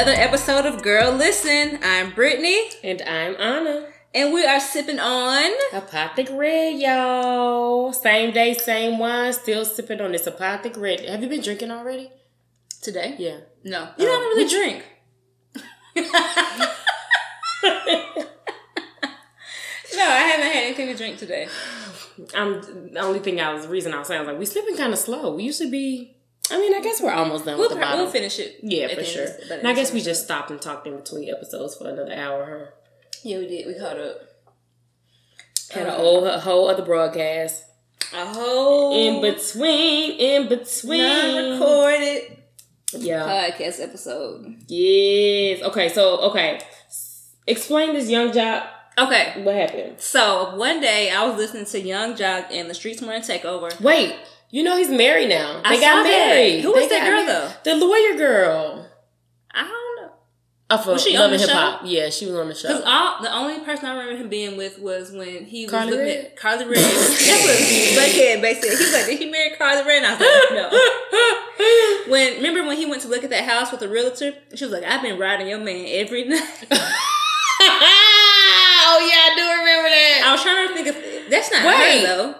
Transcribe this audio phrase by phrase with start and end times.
[0.00, 1.78] another episode of Girl Listen.
[1.82, 3.86] I'm Brittany, And I'm Anna.
[4.14, 5.50] and we are sipping on.
[5.72, 7.92] Apothic Red, y'all.
[7.92, 9.34] Same day, same wine.
[9.34, 11.00] Still sipping on this Apothic Red.
[11.00, 12.10] Have you been drinking already?
[12.80, 13.14] Today?
[13.18, 13.40] Yeah.
[13.62, 13.90] No.
[13.98, 14.84] You don't really drink.
[15.94, 16.02] no,
[20.06, 21.46] I haven't had anything to drink today.
[22.34, 22.62] I'm
[22.94, 24.94] the only thing I was reason I was saying I was like we sipping kind
[24.94, 25.34] of slow.
[25.36, 26.16] We used to be.
[26.50, 28.02] I mean, I guess we're almost done We'll, with the bottle.
[28.04, 28.58] we'll finish it.
[28.62, 29.24] yeah, for sure.
[29.26, 31.76] end of- by the And I guess we just stopped and talked in between episodes
[31.76, 32.70] for another hour.
[32.70, 32.70] Huh?
[33.22, 33.66] Yeah, we did.
[33.66, 34.20] We caught up.
[35.70, 37.62] Had Uh, a whole a whole other broadcast
[38.12, 40.98] A whole in between, in between.
[41.00, 42.38] non-recorded
[42.94, 43.24] Yeah.
[43.50, 44.56] podcast episode.
[44.66, 45.62] Yes.
[45.62, 45.88] Okay.
[45.90, 46.60] So okay,
[47.46, 48.66] explain this Young Joc.
[48.98, 50.00] Okay, What happened?
[50.00, 53.80] so one day I was listening to Young Joc and the Streetz Morning Takeover.
[53.80, 54.14] Wait,
[54.50, 55.60] you know he's married now.
[55.64, 56.26] I They got saw that.
[56.28, 56.60] married.
[56.62, 57.54] Who was They that girl, married.
[57.64, 58.86] The lawyer girl.
[59.52, 60.12] I don't know.
[60.72, 61.80] Oh, for Was she Love on the Hip Hop.
[61.84, 62.68] Yeah, she was on the show.
[62.68, 65.90] Because all the only person I remember him being with was when he was Carly
[65.92, 66.76] looking at Karlie Redd.
[66.78, 67.58] That's what
[67.98, 68.70] Buckhead basically.
[68.70, 70.70] He was like, "Did he marry Karlie Redd?" And I was like, "No."
[72.08, 74.32] When remember when he went to look at that house with the realtor?
[74.54, 76.76] She was like, "I've been riding your man every night." oh
[79.06, 80.22] yeah, I do remember that.
[80.24, 80.96] I was trying to think of
[81.30, 82.00] that's not Wait.
[82.00, 82.34] her though.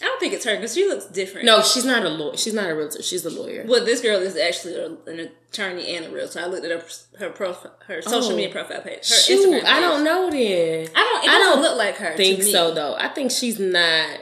[0.00, 1.44] I don't think it's her because she looks different.
[1.46, 2.36] No, she's not a lawyer.
[2.36, 3.02] She's not a realtor.
[3.02, 3.64] She's a lawyer.
[3.66, 6.38] Well, this girl is actually a, an attorney and a realtor.
[6.40, 6.84] I looked at her
[7.18, 8.36] her profile, her social Oh.
[8.36, 9.08] media profile page.
[9.08, 10.88] Her Shoot, Instagram I don't know then.
[10.94, 11.24] I don't.
[11.24, 12.16] It I don't look like her.
[12.16, 12.94] think so though.
[12.96, 14.20] I think she's not.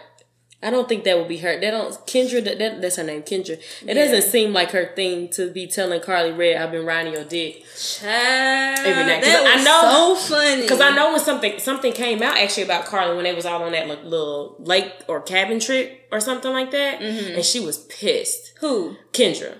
[0.66, 1.60] I don't think that would be her.
[1.60, 2.42] They don't Kendra.
[2.44, 3.50] That, that that's her name, Kendra.
[3.50, 3.94] It Yeah.
[3.94, 7.62] doesn't seem like her thing to be telling Karlie Redd, "I've been riding your dick."
[7.78, 9.22] Child, Every night.
[9.22, 10.62] That I was know- so funny.
[10.62, 13.62] Because I know when something something came out actually about Carly when they was all
[13.62, 17.34] on that like, little lake or cabin trip or something like that, mm-hmm.
[17.36, 18.52] and she was pissed.
[18.60, 18.96] who.
[19.12, 19.54] Kendra,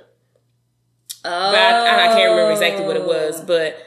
[1.25, 3.45] Oh, but I, I can't remember exactly what it was, oh.
[3.47, 3.79] but.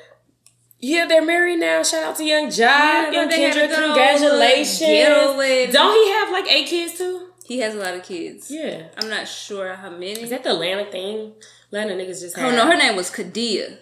[0.81, 1.84] Yeah, they're married now.
[1.84, 3.53] Shout out to Young Joc Yeah, and they Kendra.
[3.67, 5.73] good old Congratulations.
[5.73, 7.28] Don't he have like eight kids too?
[7.45, 8.50] He has a lot of kids.
[8.50, 8.88] Yeah.
[8.97, 10.12] I'm not sure how many.
[10.22, 11.34] Is that the Atlanta thing?
[11.67, 13.78] Atlanta niggas just oh no, her name was Kadia.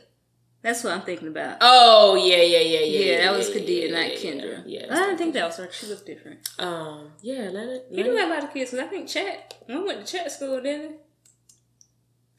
[0.62, 1.58] That's what I'm thinking about.
[1.62, 3.00] Oh yeah, yeah, yeah, yeah.
[3.12, 4.64] yeah, that was Kadia, not Kendra.
[4.66, 4.88] Yeah.
[4.90, 5.70] I didn't think that was her.
[5.72, 6.40] She looked different.
[6.60, 7.12] Um.
[7.22, 7.82] Yeah, Atlanta.
[7.92, 8.72] He do have a lot of kids.
[8.72, 9.54] Cause I think Chat.
[9.68, 10.96] One went to Chat school, didn't he?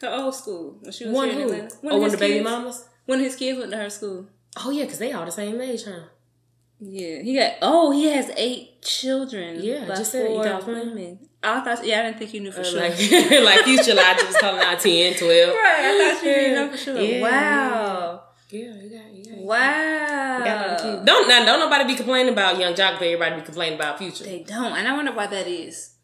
[0.06, 1.44] Her old school when she was One here in?
[1.54, 1.74] Atlanta.
[1.84, 2.84] oh, one his of the baby mamas.
[3.06, 4.26] One of his kids went to her school.
[4.64, 6.00] Oh yeah, because they all the same age, huh?
[6.80, 7.54] Yeah, he got.
[7.62, 9.58] Oh, he has eight children.
[9.62, 10.78] Yeah, just said four thought it was funny?
[10.90, 11.18] women.
[11.42, 11.84] I thought.
[11.86, 12.80] Yeah, I didn't think you knew for Uh, sure.
[12.80, 12.90] Like,
[13.44, 15.48] like future logic was calling out 10, 12.
[15.48, 16.98] right, I thought you didn't know for sure.
[17.00, 17.22] Yeah.
[17.22, 18.22] Wow.
[18.50, 19.38] Yeah, you got, you got.
[19.38, 20.38] Wow.
[20.38, 21.04] you got a lot of kids.
[21.04, 24.24] Don't now, don't nobody be complaining about Young Joc, but everybody be complaining about Future.
[24.24, 25.94] They don't, and I wonder why that is.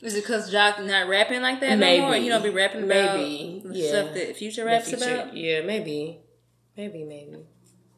[0.00, 2.00] Is it because Joc not rapping like that Maybe.
[2.00, 2.16] no more?
[2.16, 3.62] You don't be rapping about Maybe.
[3.72, 3.88] Yeah.
[3.88, 5.36] stuff that Future raps Future- about.
[5.36, 6.18] Yeah, maybe,
[6.76, 7.44] maybe, maybe,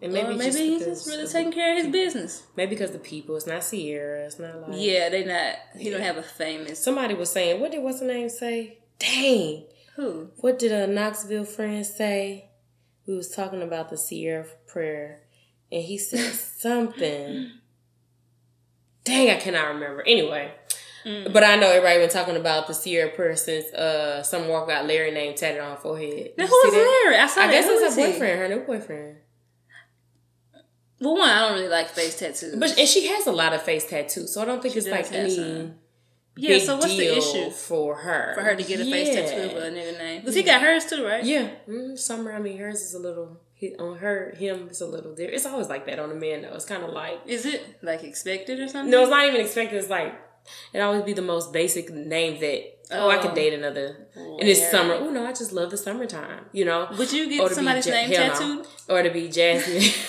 [0.04, 2.42] and Maybe, maybe or maybe just he's just really taking care of his business.
[2.56, 5.56] Maybe because the people, it's not Ciara, it's not like Yeah, they're not.
[5.80, 6.78] He don't have a famous.
[6.82, 8.78] Somebody was saying, what did what's the name say?
[8.98, 9.64] Dang,
[9.96, 10.30] Who?
[10.36, 12.50] what did a Knoxville friend say?
[13.06, 15.22] We was talking about the Ciara prayer,
[15.72, 17.50] and he said something.
[19.04, 20.02] Dang, I cannot remember.
[20.06, 20.52] Anyway,
[21.04, 21.34] Mm.
[21.34, 24.86] but I know everybody been talking about the Ciara prayer since uh Summer Walker got
[24.86, 26.30] Larry name tatted on her forehead.
[26.38, 26.72] Now who is?
[26.72, 27.16] Larry?
[27.18, 28.12] I saw I guess it's her he?
[28.12, 29.16] boyfriend, her new boyfriend.
[31.00, 32.56] Well, one, I don't really like face tattoos.
[32.56, 34.88] But and she has a lot of face tattoos, so I don't think She it's
[34.88, 35.74] like any some.
[36.36, 36.48] yeah.
[36.50, 39.64] big So what's the issue for her for her to get a face tattoo with
[39.64, 40.20] a nigga name?
[40.20, 41.24] Because he got hers too, right?
[41.24, 42.32] Yeah, mm, summer.
[42.32, 43.40] I mean, hers is a little
[43.78, 44.34] on her.
[44.36, 45.34] Him is a little different.
[45.34, 46.54] It's always like that on a man though.
[46.54, 48.90] It's kind of like Is it like expected or something?
[48.90, 49.78] no, it's not even expected.
[49.78, 50.14] It's like
[50.74, 52.62] it always be the most basic name that
[52.92, 53.22] oh, I Oh.
[53.22, 54.06] could date another.
[54.14, 54.94] And it's summer.
[54.94, 56.44] Oh no, I just love the summertime.
[56.52, 58.32] You know, Would you get somebody's Ja- name hell no.
[58.62, 58.66] tattooed?
[58.88, 59.82] or to be Jasmine.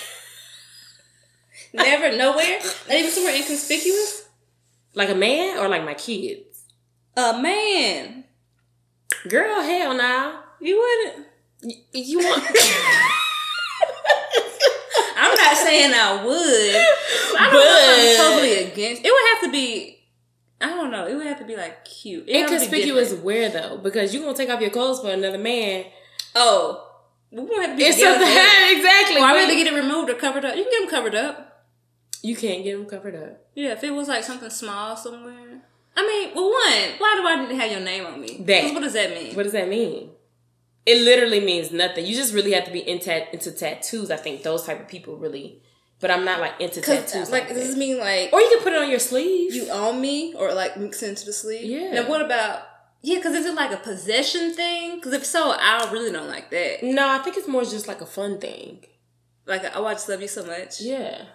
[1.75, 4.28] Never, nowhere, not even somewhere inconspicuous.
[4.94, 6.63] like a man or like my kids.
[7.18, 8.24] A man,
[9.29, 10.40] Girl, hell no.
[10.61, 11.28] you wouldn't.
[11.64, 12.44] You, you want?
[15.17, 16.76] I'm not saying I would.
[17.40, 19.02] I don't know if I'm But- totally against.
[19.05, 19.91] It would have to be.
[20.61, 21.05] I don't know.
[21.08, 22.28] It would have to be like cute.
[22.28, 23.78] It would have to be Inconspicuous where though?
[23.78, 25.85] Because you're gonna take off your clothes for another man.
[26.34, 26.82] Oh,
[27.32, 28.20] we won't have to be It's together.
[28.26, 28.38] something
[28.78, 29.17] exactly.
[29.22, 29.41] Or I'd Wait.
[29.44, 30.55] rather get it removed or covered up.
[30.55, 31.45] You can get them covered up.
[32.26, 33.46] You can't get them covered up.
[33.54, 35.62] Yeah, if it was like something small somewhere.
[35.96, 38.38] I mean, well, one, why do I need to have your name on me?
[38.42, 38.74] That.
[38.74, 39.36] What does that mean?
[39.36, 40.10] What does that mean?
[40.86, 42.06] It literally means nothing.
[42.06, 44.10] You just really have to be into, into tattoos.
[44.12, 45.62] I think those type of people really.
[46.00, 47.30] But I'm not like into tattoos.
[47.32, 49.54] like, Like, does this mean like or you can put it on your sleeve.
[49.54, 51.66] you own me or like mix into the sleeve?
[51.66, 52.02] Yeah.
[52.02, 52.64] Now what about
[53.02, 54.96] Yeah, because is it like a possession thing?
[54.96, 56.84] Because if so, I really don't like that.
[56.84, 58.84] No, I think it's more just like a fun thing.
[59.46, 60.82] Like I watch Love You So Much.
[60.82, 61.26] Yeah.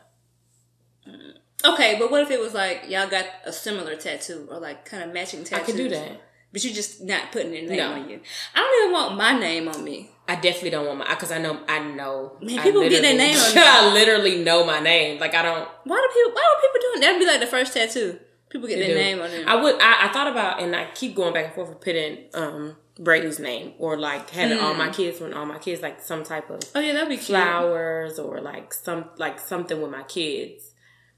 [1.64, 5.02] Okay, but what if it was like y'all got a similar tattoo or like kind
[5.02, 5.62] of matching tattoos?
[5.62, 6.20] I could do that.
[6.52, 7.92] But you're just not putting your name No.
[7.92, 8.18] on you.
[8.56, 10.10] I don't even want my name on me.
[10.26, 13.36] I definitely don't want my because I know I know Man, people get their name
[13.36, 13.60] on me.
[13.64, 15.20] I literally know my name.
[15.20, 15.68] Like I don't.
[15.84, 16.32] Why do people?
[16.32, 17.06] Why do people doing that?
[17.06, 18.18] That'd be like the first tattoo.
[18.48, 18.94] People get their do.
[18.94, 19.46] name on it.
[19.46, 19.76] I would.
[19.80, 23.38] I, I thought about and I keep going back and forth with putting um Brady's
[23.38, 24.78] name or like having all Hmm.
[24.78, 27.26] my kids when all my kids like some type of oh yeah, that'd be cute.
[27.26, 30.69] flowers or like some like something with my kids.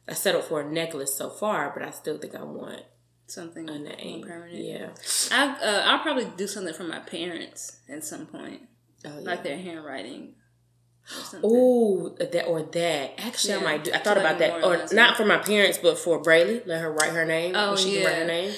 [0.09, 2.83] I settled for a necklace so far, but I still think I want
[3.27, 4.23] Something a name.
[4.27, 4.59] permanent.
[4.59, 4.89] Yeah.
[5.31, 8.63] I uh, I'll probably do something for my parents at some point,
[9.07, 9.21] Oh, yeah.
[9.21, 10.35] like their handwriting.
[11.35, 11.41] Or.
[11.43, 13.15] Oh, that or that.
[13.19, 13.93] Actually, Yeah, I might do.
[13.93, 16.63] I thought about that, or not for my parents, but for Brayley.
[16.67, 17.55] Let her write her name.
[17.57, 18.21] Oh, she can write yeah.
[18.21, 18.55] her name,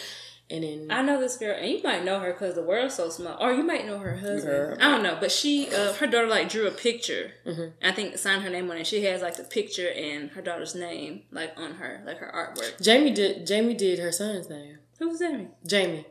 [0.50, 3.08] and then I know this girl, and you might know her because the world's so
[3.08, 4.42] small, or you might know her husband.
[4.42, 4.76] Girl.
[4.80, 7.32] I don't know, but she, uh, her daughter, like drew a picture.
[7.46, 7.68] Mm-hmm.
[7.86, 8.86] I think signed her name on it.
[8.86, 12.80] She has like the picture and her daughter's name, like on her, like her artwork.
[12.82, 13.46] Jamie did.
[13.46, 14.78] Jamie did her son's name.
[14.98, 15.48] Who's Jamie?
[15.66, 16.06] Jamie,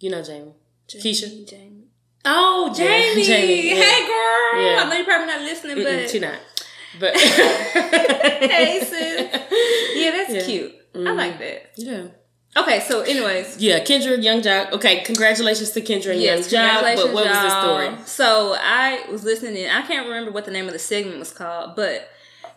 [0.00, 0.54] you know Jamie.
[0.88, 1.46] Keisha.
[1.48, 1.84] Jamie.
[2.24, 3.22] Oh, Yeah, Jamie.
[3.24, 3.74] Jamie, yeah.
[3.76, 4.62] Hey, girl.
[4.62, 4.82] Yeah.
[4.82, 6.38] I know you're probably not listening, Mm-mm, but she not.
[7.00, 9.28] But hey, sis.
[9.94, 10.42] Yeah, that's Yeah.
[10.44, 10.74] cute.
[10.94, 11.16] I Mhm.
[11.16, 11.70] like that.
[11.76, 12.04] Yeah.
[12.62, 14.72] Okay, so anyways, Yeah, Kendra Young Joc.
[14.72, 16.72] Okay, congratulations to Kendra and Yes, Young Joc.
[16.74, 18.06] congratulations, But what was the story?
[18.06, 19.70] So I was listening in.
[19.70, 22.08] I can't remember what the name of the segment was called, but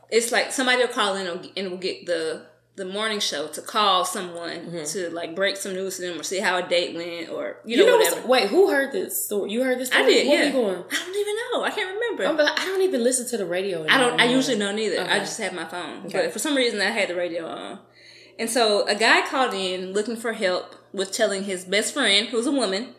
[0.09, 4.05] it's like somebody will call in and- will get the the morning show to call
[4.05, 7.57] someone to like break some news to them or see how a date went or
[7.65, 7.79] you, Mm-hmm.
[7.81, 8.27] You know, know, whatever.
[8.27, 9.51] wait, who heard this story?
[9.51, 10.03] You heard this story?
[10.03, 10.27] I did.
[10.29, 10.45] Where yeah.
[10.47, 10.83] you going?
[10.89, 11.63] I don't even know.
[11.63, 12.25] I can't remember.
[12.25, 13.85] I'm like, I don't even listen to the radio.
[13.89, 14.19] I don't.
[14.19, 15.01] I usually don't either.
[15.03, 16.05] I just have my phone.
[16.05, 16.23] Okay.
[16.23, 17.79] But for some reason, I had the radio on,
[18.39, 22.47] and so a guy called in looking for help with telling his best friend, who's
[22.47, 22.95] a woman,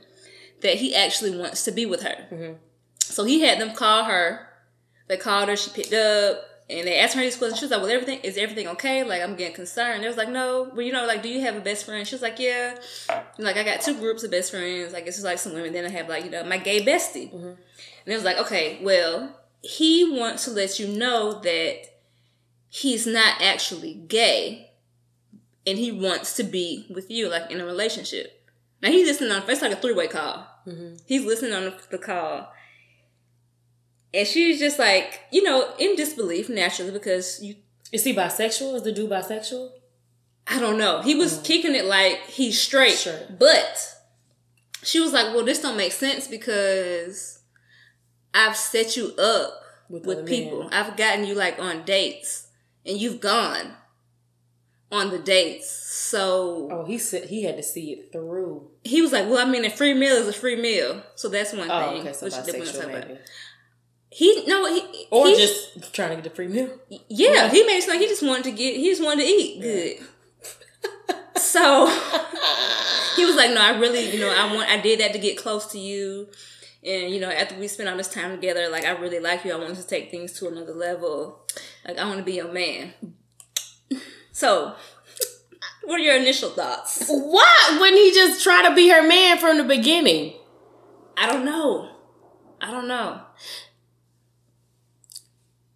[0.63, 2.27] that he actually wants to be with her.
[2.31, 2.53] Mm-hmm.
[3.01, 4.49] So he had them call her.
[5.09, 5.57] They called her.
[5.57, 6.49] She picked up.
[6.71, 7.59] And they asked her these questions.
[7.59, 10.03] She was like, "Well, everything is everything okay?" Like, I'm getting concerned.
[10.03, 12.15] They was like, "No, well, you know, like, do you have a best friend?" She
[12.15, 12.79] was like, "Yeah."
[13.37, 14.93] Like, I got two groups of best friends.
[14.93, 15.75] Like, it's just like some women.
[15.75, 17.31] Then I have like, you know, my gay bestie.
[17.33, 17.59] And
[18.07, 21.83] it was like, okay, well, he wants to let you know that
[22.69, 24.72] he's not actually gay
[25.67, 28.51] and he wants to be with you, like in a relationship.
[28.83, 30.47] Now he's listening on, it's like a three way call.
[30.67, 30.97] Mm-hmm.
[31.07, 32.53] He's listening on the, call.
[34.15, 37.57] And she's just like, you know, in disbelief naturally because you,
[37.93, 38.75] Is he bisexual?
[38.75, 39.71] Is the dude bisexual?
[40.47, 41.03] I don't know.
[41.03, 41.45] He was mm.
[41.45, 42.99] kicking it like he's straight.
[42.99, 43.19] Sure.
[43.39, 43.97] But
[44.83, 47.43] she was like, well, this don't make sense because
[48.35, 50.65] I've set you up With with, people.
[50.65, 50.73] men.
[50.73, 52.49] I've gotten you like on dates
[52.85, 53.77] and you've gone
[54.93, 55.69] on the dates.
[55.71, 58.71] So Oh, he said he had to see it through.
[58.85, 61.03] he was like, well, I mean, a free meal is a free meal.
[61.17, 62.01] So that's one Oh, thing.
[62.03, 63.19] okay, so which bisexual maybe,
[64.11, 66.71] He, no, he, or he- just trying to get the free meal.
[67.09, 69.29] yeah, he made it sound like he just wanted to get, he just wanted to
[69.29, 70.07] eat good.
[71.37, 71.87] so
[73.17, 75.39] he was like, no, I really, you know, I want, I did that to get
[75.39, 76.29] close to you.
[76.85, 79.53] And, you know, after we spent all this time together, like, I really like you.
[79.53, 81.47] I wanted to take things to another level.
[81.87, 82.93] Like, I want to be your man.
[84.33, 84.75] So,
[85.85, 87.05] what are your initial thoughts?
[87.09, 90.35] Why wouldn't he just try to be her man from the beginning?
[91.17, 91.91] I don't know.
[92.61, 93.21] I don't know.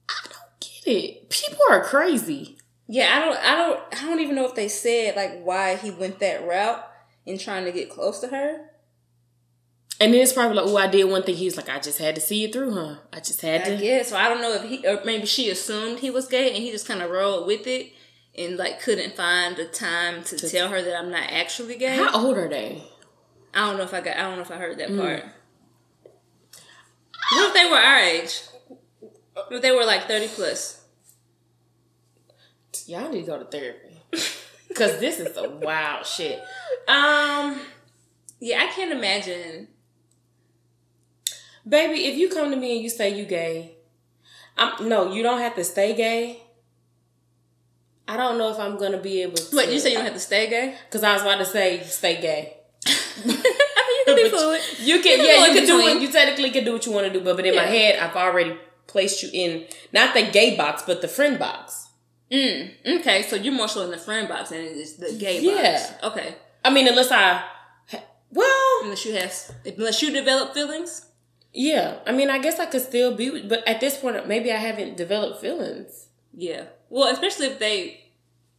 [0.08, 1.30] I don't get it.
[1.30, 2.58] People are crazy.
[2.88, 5.90] Yeah, I don't, I don't, I don't even know if they said like why he
[5.90, 6.84] went that route
[7.26, 8.70] in trying to get close to her.
[9.98, 11.34] And then it's probably like, oh, I did one thing.
[11.36, 12.96] He's like, I just had to see it through, huh?
[13.12, 13.76] I just had I to.
[13.78, 14.10] guess.
[14.10, 16.70] So I don't know if he or maybe she assumed he was gay and he
[16.70, 17.92] just kind of rolled with it
[18.38, 21.96] and like couldn't find the time to tell her that I'm not actually gay.
[21.96, 22.82] How old are they?
[23.54, 24.16] I don't know if I got.
[24.16, 25.24] I don't know if I heard that part.
[27.32, 28.40] What if they were our age?
[29.32, 30.82] What if they were like thirty plus?
[32.86, 34.00] Y'all need to go to therapy.
[34.74, 36.38] Cause this is a wild shit.
[36.86, 37.58] Um,
[38.38, 39.68] Yeah, I can't imagine.
[41.66, 43.76] baby, if you come to me and you say you gay,
[44.56, 46.42] I'm no, you don't have to stay gay.
[48.08, 49.56] I don't know if I'm gonna be able to.
[49.56, 50.76] Wait, you say you don't have to stay gay?
[50.86, 52.56] Because I was about to say stay gay.
[52.86, 54.60] I mean, you can be fluid.
[54.80, 56.00] You can, You can yeah, you can do it.
[56.02, 58.14] You technically can do what you want to do, but, but in my head, I've
[58.16, 61.88] already placed you in not the gay box, but the friend box.
[62.30, 65.40] Mm, okay, so you're more so in the friend box than it is the gay
[65.40, 65.72] Yeah.
[65.72, 66.04] box.
[66.16, 66.34] Okay.
[66.64, 67.42] I mean, unless I,
[68.32, 69.32] well, Unless you have,
[69.64, 71.06] unless you develop feelings.
[71.52, 71.98] yeah.
[72.06, 74.96] I mean, I guess I could still be, but at this point, maybe I haven't
[74.96, 76.05] developed feelings.
[76.36, 76.64] Yeah.
[76.90, 78.02] Well, especially if they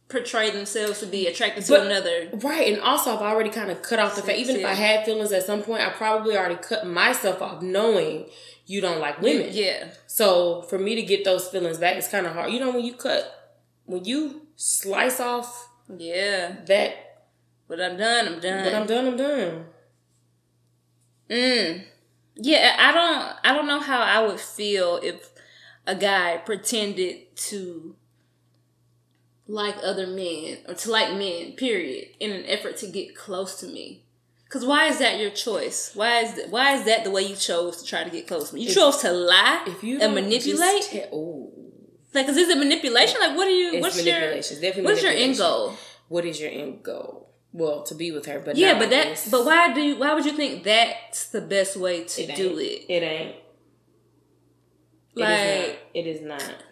[0.08, 2.28] portray themselves to be attracted to But- another.
[2.34, 4.38] Right, and also I've already kind of cut off the fact.
[4.38, 8.26] Even if I had feelings at some point, I probably already cut myself off knowing
[8.66, 9.48] you don't like women.
[9.52, 9.88] Yeah.
[10.06, 12.52] So for me to get those feelings back, it's kind of hard.
[12.52, 13.54] You know, when you cut,
[13.86, 16.56] when you slice off Yeah.
[16.66, 17.04] that,
[17.68, 18.26] But I'm done.
[18.28, 18.64] I'm done.
[18.64, 19.66] But I'm done, I'm done.
[21.30, 21.84] Mm.
[22.36, 25.28] Yeah, I don't I don't know how I would feel if
[25.88, 27.96] a guy pretended to
[29.46, 33.66] like other men or to like men, period, in an effort to get close to
[33.66, 34.04] me.
[34.50, 35.90] Cause why is that your choice?
[35.94, 38.48] Why is that, why is that the way you chose to try to get close
[38.50, 38.62] to me?
[38.62, 40.82] You If- chose to lie If you and manipulate.
[40.84, 41.50] te- ooh,
[42.14, 43.20] like, is it manipulation?
[43.20, 43.72] Like, what are you?
[43.74, 44.56] it's what's manipulation.
[44.56, 45.74] your definitely what's your end goal?
[46.08, 47.28] What is your end goal?
[47.52, 49.28] Well, to be with her, but Yeah, but that this.
[49.30, 52.58] but why do you, why would you think that's the best way to It do
[52.58, 52.84] it?
[52.88, 53.36] It ain't.
[55.14, 56.40] Like, it is not.
[56.42, 56.64] It is not.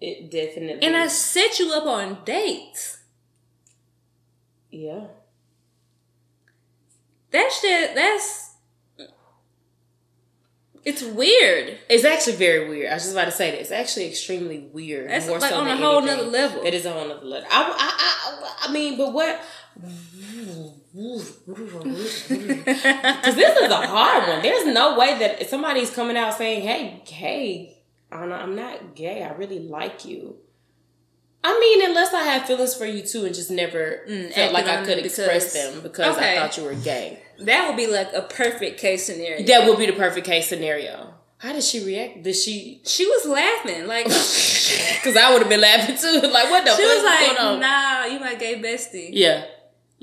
[0.00, 0.86] It definitely.
[0.86, 2.98] and I set you up on dates.
[4.70, 5.04] yeah.
[7.30, 8.54] That shit, that's
[10.84, 11.78] it's weird.
[11.88, 12.90] It's actually very weird.
[12.90, 13.60] I was just about to say that.
[13.60, 15.10] It's actually extremely weird.
[15.10, 16.18] That's more like so on a whole anything.
[16.18, 16.62] nother level.
[16.64, 17.48] It is a whole nother level.
[17.50, 19.40] I, I, I, I mean, but what?
[19.74, 21.34] Because
[23.34, 24.42] this is a hard one.
[24.42, 27.76] There's no way that somebody's coming out saying, "Hey, hey,
[28.12, 29.22] Anna, I'm not gay.
[29.22, 30.36] I really like you."
[31.46, 34.66] I mean, unless I have feelings for you too, and just never Mm, felt like
[34.66, 36.38] I could it express them because Okay.
[36.38, 37.18] I thought you were gay.
[37.40, 39.44] That would be like a perfect case scenario.
[39.44, 41.12] That would be the perfect case scenario.
[41.38, 42.22] How did she react?
[42.22, 42.80] Did she?
[42.86, 46.20] she was laughing, like Because I would have been laughing too.
[46.28, 47.36] Like, what the fuck was like?
[47.60, 49.44] "Nah, you my gay bestie." Yeah.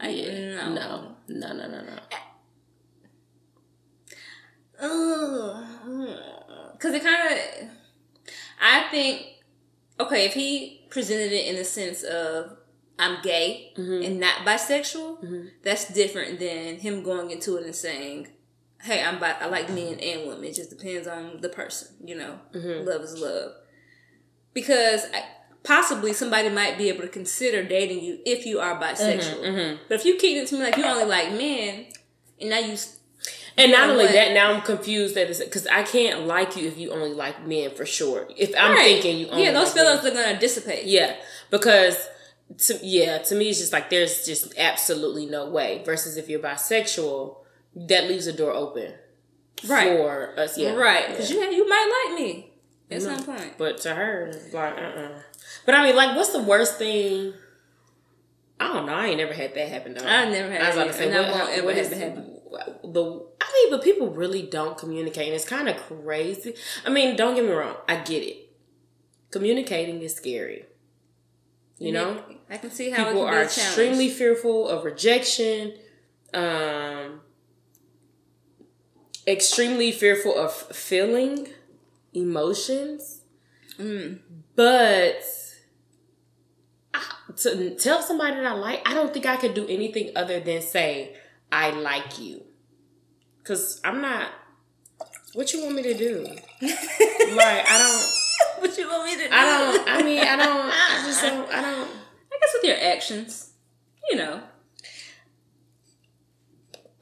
[0.10, 0.70] Yeah.
[0.70, 0.74] no.
[0.74, 1.15] No.
[1.27, 1.98] No, no, no, no.
[6.74, 7.70] Because it kind of,
[8.62, 9.25] I think,
[10.00, 12.58] okay, if he presented it in the sense of
[13.00, 14.05] I'm gay Mhm.
[14.05, 15.51] and not bisexual, Mhm.
[15.63, 18.27] that's different than him going into it and saying,
[18.81, 20.43] "Hey, I'm bi- I like men and women.
[20.43, 21.88] It just depends on the person.
[22.05, 22.86] You know, Mhm.
[22.86, 23.53] love is love."
[24.53, 25.24] Because I,
[25.63, 29.41] possibly somebody might be able to consider dating you if you are bisexual.
[29.41, 29.80] Mhm.
[29.88, 31.88] But if you keep it to me like you only like men,
[32.39, 32.77] and now you
[33.58, 36.77] And not only that, now I'm confused that it's because I can't like you if
[36.77, 38.27] you only like men for sure.
[38.38, 38.86] If I'm Right.
[39.01, 39.98] thinking you only yeah, those like men.
[40.00, 40.86] feelings are gonna dissipate.
[40.86, 41.15] Yeah,
[41.51, 42.08] because
[42.60, 45.82] to yeah, to me it's just like there's just absolutely no way.
[45.86, 47.36] Versus if you're bisexual,
[47.75, 48.94] that leaves a door open
[49.68, 49.98] Right.
[49.98, 50.58] for us.
[50.58, 51.10] Yeah, right.
[51.10, 51.50] Because Yeah.
[51.50, 52.53] you you might like me
[52.89, 53.10] at No.
[53.18, 53.58] some point.
[53.58, 55.10] But to her, like uh uh
[55.65, 57.33] But I mean, like, what's the worst thing?
[58.60, 58.93] I don't know.
[58.93, 60.05] I ain't never had that happen though.
[60.05, 62.15] I never had I was about to say, what, ever what is it
[62.93, 63.25] the?
[63.41, 66.53] I mean, but people really don't communicate, and it's kind of crazy.
[66.86, 67.75] I mean, don't get me wrong.
[67.88, 68.50] I get it.
[69.31, 70.65] Communicating is scary.
[71.79, 73.57] You know, I can see how people are be a challenge.
[73.57, 75.74] extremely fearful of rejection.
[76.31, 77.21] Um,
[79.27, 81.48] extremely fearful of feeling
[82.13, 83.21] emotions,
[83.80, 84.20] Mm.
[84.56, 85.24] but
[86.94, 90.40] I- to tell somebody that I like, I don't think I could do anything other
[90.40, 91.16] than say
[91.51, 92.44] I like you,
[93.40, 94.28] because I'm not.
[95.34, 96.24] What you want me to do?
[96.62, 98.60] like I don't.
[98.62, 99.34] what you want me to do?
[99.34, 99.90] I don't.
[99.90, 100.70] I mean, I don't.
[100.70, 101.50] I just don't.
[101.50, 101.90] I don't.
[101.90, 103.51] I guess with your actions,
[104.10, 104.42] you know.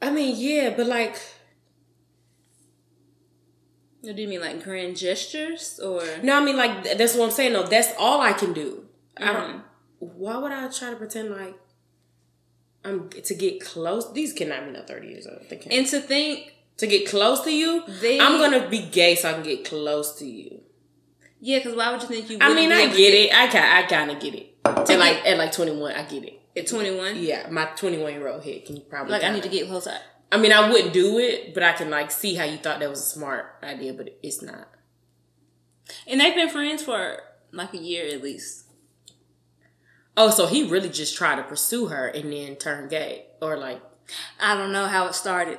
[0.02, 1.16] I mean, yeah, but like,
[4.02, 7.52] do you mean, like grand gestures, or no, I mean, like that's what I'm saying.
[7.52, 8.86] No, that's all I can do.
[9.16, 9.34] I Mhm.
[9.34, 9.62] don't.
[9.98, 11.54] Why would I try to pretend like
[12.84, 14.10] I'm to get close?
[14.12, 15.40] These cannot be no thirty years old.
[15.50, 15.72] They can't.
[15.74, 18.18] and to think to get close to you, they?
[18.18, 20.60] I'm gonna be gay so I can get close to you.
[21.42, 22.38] Yeah, because why would you think you?
[22.40, 23.34] I mean, I get it.
[23.34, 24.46] I kind, I kind of get it.
[24.64, 26.40] To At like at like 21, I get it.
[26.56, 27.16] at twenty one.
[27.22, 29.90] Yeah, my 21 year old head can probably Like I need to get closer.
[29.90, 30.00] I
[30.38, 33.00] mean, I wouldn't do it, but I can like see how you thought that was
[33.00, 34.68] a smart idea, but it's not.
[36.06, 37.18] And they've been friends for
[37.52, 38.66] like a year at least.
[40.16, 43.80] Oh, so he really just tried to pursue her and then turn gay, or like
[44.40, 45.58] I don't know how it started,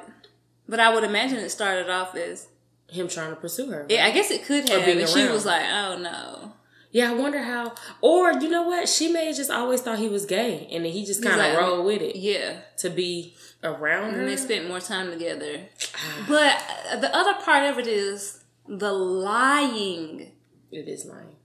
[0.68, 2.48] but I would imagine it started off as
[2.90, 3.86] him trying to pursue her.
[3.90, 4.06] yeah.
[4.06, 4.88] I guess it could have.
[4.88, 6.54] And she was like, "Oh no."
[6.92, 7.74] Yeah, I wonder how.
[8.02, 8.90] Or you know what?
[8.90, 11.48] She may have just always thought he was gay, and then he just kind of
[11.48, 14.20] like, rolled with it Yeah, to be around her.
[14.22, 15.62] and they spent more time together.
[16.28, 20.32] But uh, the other part of it is the lying.
[20.72, 21.36] It is lying.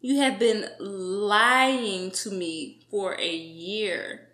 [0.00, 4.28] You have been lying to me for a year.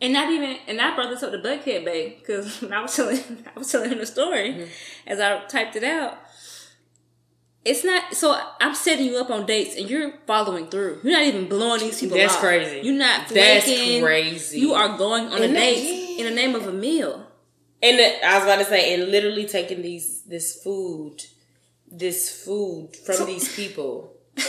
[0.00, 3.18] And not even, and I brought this up to Buckhead Bay because I was telling,
[3.56, 4.64] I was telling him the story Mm-hmm.
[5.08, 6.18] as I typed it out.
[7.64, 8.14] it's not.
[8.14, 11.00] So I'm setting you up on dates, and you're following through.
[11.02, 12.16] You're not even blowing these people.
[12.18, 12.40] That's off.
[12.40, 12.80] crazy.
[12.86, 13.28] You're not.
[13.28, 14.58] That's crazy.
[14.58, 17.26] You are going on a And that- date in the name of a meal.
[17.82, 21.22] And the, I was about to say, and literally taking these this food,
[21.90, 24.12] this food from So- these people.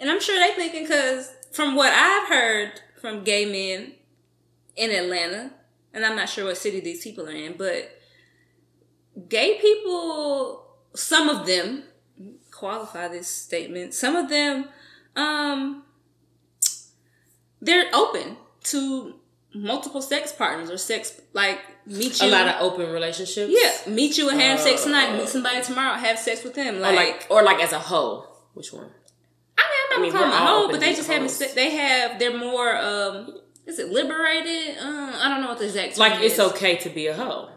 [0.00, 3.94] And I'm sure they thinking because from what I've heard from gay men
[4.76, 5.50] in Atlanta,
[5.92, 7.90] and I'm not sure what city these people are in, but
[9.28, 11.82] gay people, some of them
[12.52, 13.92] qualify this statement.
[13.92, 14.68] Some of them,
[15.16, 15.82] um,
[17.60, 19.14] they're open to
[19.54, 22.28] multiple sex partners or sex like meet you.
[22.28, 23.52] A lot of open relationships.
[23.54, 25.10] yeah, meet you and have sex tonight.
[25.10, 25.96] Uh, Meet somebody tomorrow.
[25.96, 26.76] Have sex with them.
[26.76, 28.26] Or Like, like, or like as a whole.
[28.54, 28.90] Which one?
[29.56, 31.08] I mean, I'm I not mean, calling we're them all a hoe, but they just
[31.08, 31.22] haven't.
[31.28, 31.36] hoes.
[31.36, 32.18] se- They have.
[32.18, 32.76] They're more.
[32.76, 34.78] um Is it liberated?
[34.78, 35.96] Um, I don't know what the exact.
[35.96, 36.40] Term Like it's is.
[36.52, 37.48] okay to be a hoe,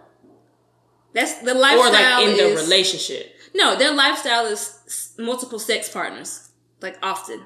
[1.14, 1.90] That's the lifestyle.
[1.90, 3.36] or like in the is- relationship.
[3.54, 6.50] No, their lifestyle is multiple sex partners,
[6.82, 7.42] like often.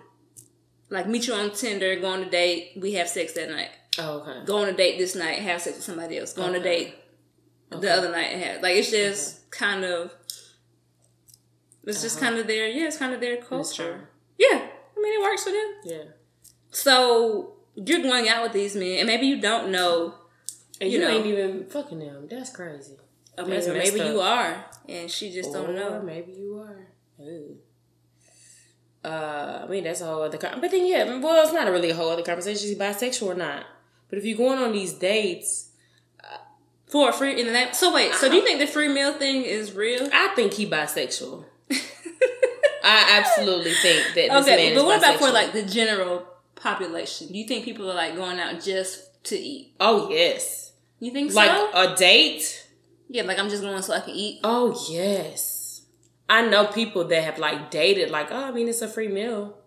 [0.91, 3.69] Like meet you on Tinder, go on a date, we have sex that night.
[3.99, 4.45] Oh, okay.
[4.45, 6.33] Go on a date this night, have sex with somebody else.
[6.33, 6.63] Go on a Okay.
[6.63, 6.95] date
[7.81, 10.11] the other night have like it's just kind of.
[11.83, 12.27] It's just Uh-huh.
[12.27, 14.09] kind of their yeah, it's kind of their culture.
[14.37, 15.73] Yeah, I mean it works for them.
[15.83, 16.03] Yeah.
[16.71, 20.15] So you're going out with these men, and maybe you don't know.
[20.81, 21.11] And You you, know.
[21.11, 22.27] ain't even fucking them.
[22.29, 22.97] That's crazy.
[23.37, 26.01] I mean, That's maybe messed you are, and she just or don't know.
[26.01, 26.87] maybe you are.
[27.21, 27.57] Ooh.
[29.03, 30.37] Uh, I mean that's a whole other.
[30.37, 32.63] Con- but then yeah, well, it's not really a whole other conversation.
[32.63, 33.65] Is he bisexual or not?
[34.09, 35.69] But if you're going on these dates,
[36.23, 36.37] uh,
[36.87, 37.69] For a free in the name.
[37.73, 40.07] So wait, so do you think the free meal thing is real?
[40.13, 41.45] I think he bisexual.
[42.83, 46.25] I absolutely think that this man okay, is but what about for like the general
[46.55, 47.27] population?
[47.27, 49.73] Do you think people are like going out just to eat?
[49.79, 51.71] Oh yes, You think like so?
[51.73, 52.67] a date.
[53.09, 54.39] Yeah, like I'm just going so I can eat.
[54.43, 55.81] Oh yes,
[56.29, 58.11] I know people that have like dated.
[58.11, 59.57] Like, oh, I mean, it's a free meal,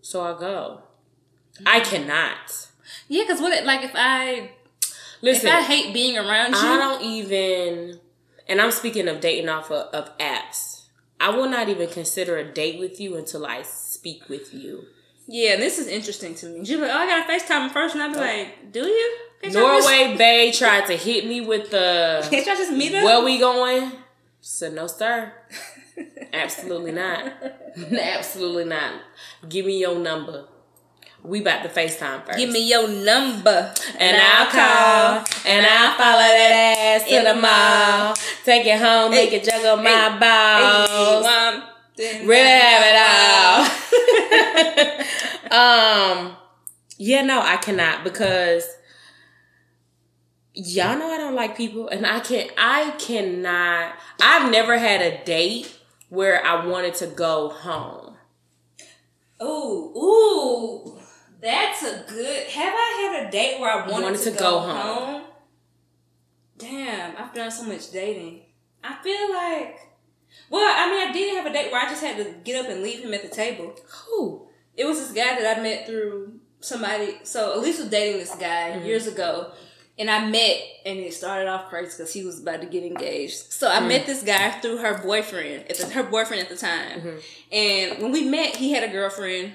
[0.00, 0.82] so I go.
[1.66, 2.68] I cannot.
[3.12, 3.64] Yeah, because what?
[3.66, 4.52] Like if I
[5.20, 8.00] Listen, if I hate being around you, I don't even,
[8.48, 10.86] and I'm speaking of dating off of, of apps.
[11.20, 14.86] I will not even consider a date with you until I speak with you.
[15.28, 16.64] yeah, this is interesting to me.
[16.64, 18.22] She's like, oh, I got to FaceTime first, and I'd be oh.
[18.22, 19.18] like, do you?
[19.42, 22.94] Can't y'all Norway Bay tried to hit me with the Just, can't y'all just meet
[22.94, 23.04] up?
[23.04, 23.92] where we going?
[24.40, 25.34] So no, sir.
[26.32, 27.30] Absolutely not.
[27.92, 29.02] Absolutely not.
[29.50, 30.46] Give me your number.
[31.24, 32.36] We about to FaceTime first.
[32.36, 37.34] Give me your number, and I'll call and I'll follow that ass to In the
[37.40, 38.14] mall.
[38.44, 41.24] Take it home, make it juggle my balls.
[41.96, 43.82] Really have it all.
[45.52, 46.36] um,
[46.98, 48.66] yeah, no, I cannot because
[50.54, 52.50] y'all know I don't like people, and I can't.
[52.58, 53.94] I cannot.
[54.20, 58.16] I've never had a date where I wanted to go home.
[59.42, 60.98] Ooh, ooh,
[61.42, 62.46] that's a good.
[62.48, 65.22] Have I had a date where I wanted, to, go, home?
[66.56, 68.42] Damn, I've done so much dating.
[68.84, 69.80] I feel like,
[70.50, 72.70] well, I mean, I did have a date where I just had to get up
[72.70, 73.74] and leave him at the table.
[74.06, 74.46] Who?
[74.76, 77.18] It was this guy that I met through somebody.
[77.24, 78.86] So Elise was dating this guy mm-hmm.
[78.86, 79.52] years ago.
[79.98, 83.52] And I met, and it started off crazy because he was about to get engaged.
[83.52, 83.88] So I mm-hmm.
[83.88, 87.00] met this guy through her boyfriend, at the, her boyfriend at the time.
[87.00, 87.18] Mm-hmm.
[87.52, 89.52] And when we met, he had a girlfriend,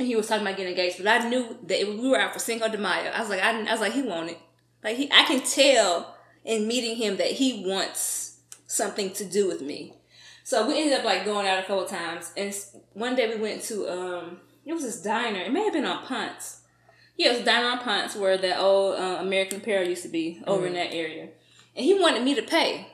[0.00, 0.98] and he was talking about getting engaged.
[0.98, 3.10] But I knew that we were out for Cinco de Mayo.
[3.10, 4.36] I was like, I, I was like, he wanted,
[4.82, 9.60] like he, I can tell in meeting him that he wants something to do with
[9.60, 9.94] me.
[10.42, 12.52] So we ended up like going out a couple times, and
[12.94, 15.40] one day we went to um, it was this diner.
[15.40, 16.62] It may have been on Ponce.
[17.16, 20.42] Yeah, it was diner on Ponce where that old uh, American Apparel used to be
[20.46, 21.28] over in that area,
[21.76, 22.88] and he wanted me to pay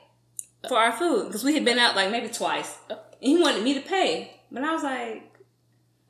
[0.67, 3.73] for our food because we had been out like maybe twice, and he wanted me
[3.73, 5.26] to pay, but I was like,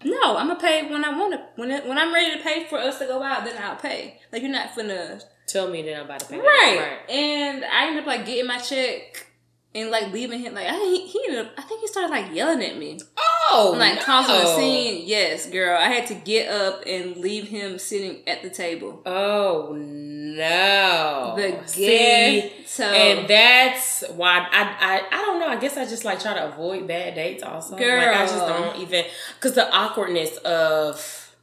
[0.04, 1.42] no, I'm gonna pay when I want to.
[1.56, 4.20] When it, when I'm ready to pay for us to go out, then I'll pay.
[4.32, 6.40] Like you're not finna Tell me that I'm about to pay.
[6.40, 6.98] right.
[7.10, 9.28] And I ended up like getting my check
[9.74, 10.54] and like leaving him.
[10.54, 11.54] Like I he, he ended up.
[11.58, 14.02] I think he started like yelling at me, Oh, Oh, like no.
[14.02, 15.04] causing a scene.
[15.06, 15.78] Yes, girl.
[15.78, 19.02] I had to get up and leave him sitting at the table.
[19.06, 21.34] Oh no.
[21.38, 25.48] The See, and that's why I, I I don't know.
[25.48, 27.44] I guess I just like try to avoid bad dates.
[27.44, 29.06] Also, like I just don't even
[29.36, 31.36] because the awkwardness of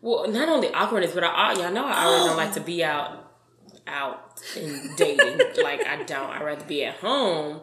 [0.00, 3.32] well, not only awkwardness, but I y'all know I already don't like to be out
[3.86, 5.38] out and dating.
[5.62, 6.30] like I don't.
[6.30, 7.60] I'd rather be at home.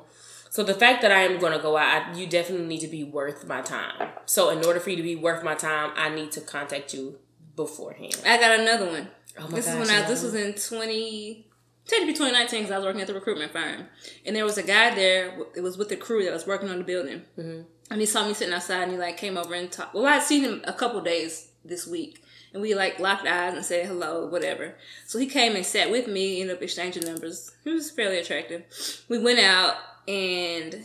[0.52, 2.88] So the fact that I am going to go out, I, you definitely need to
[2.88, 4.10] be worth my time.
[4.26, 7.18] So in order for you to be worth my time, I need to contact you
[7.56, 8.22] beforehand.
[8.26, 9.08] I got another one.
[9.40, 10.08] Oh my this gosh, is when I.
[10.08, 11.48] This was in twenty.
[11.86, 13.86] technically 2019 because I was working at the recruitment firm,
[14.26, 15.38] and there was a guy there.
[15.56, 17.62] It was with the crew that was working on the building, Mm-hmm.
[17.90, 19.94] and he saw me sitting outside, and he like came over and talked.
[19.96, 23.64] Well, I'd seen him a couple days this week, and we like locked eyes and
[23.64, 24.76] said hello, whatever.
[25.08, 27.52] So he came and sat with me, ended up exchanging numbers.
[27.64, 28.64] He was fairly attractive.
[29.08, 29.76] We went out
[30.08, 30.84] and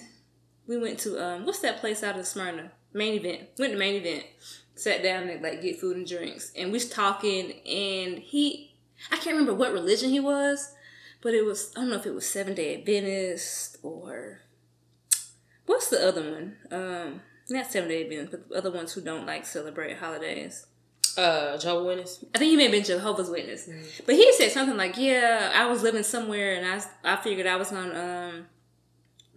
[0.67, 2.73] we went to um what's that place out of Smyrna?
[2.93, 3.49] Main event.
[3.59, 4.25] Went to main event.
[4.75, 6.53] Sat down and like get food and drinks.
[6.57, 8.75] And we was talking and he
[9.11, 10.75] I can't remember what religion he was,
[11.23, 14.43] but it was I don't know if it was Seven Day Adventist or
[15.67, 16.57] what's the other one?
[16.71, 20.67] Um not Seven Day Adventist, but the other ones who don't like celebrate holidays.
[21.17, 22.25] Uh, Jehovah Witness.
[22.35, 23.71] I think he may have been Jehovah's Witness,
[24.05, 27.57] but he said something like, "Yeah, I was living somewhere, and I I figured I
[27.57, 28.47] was gonna um,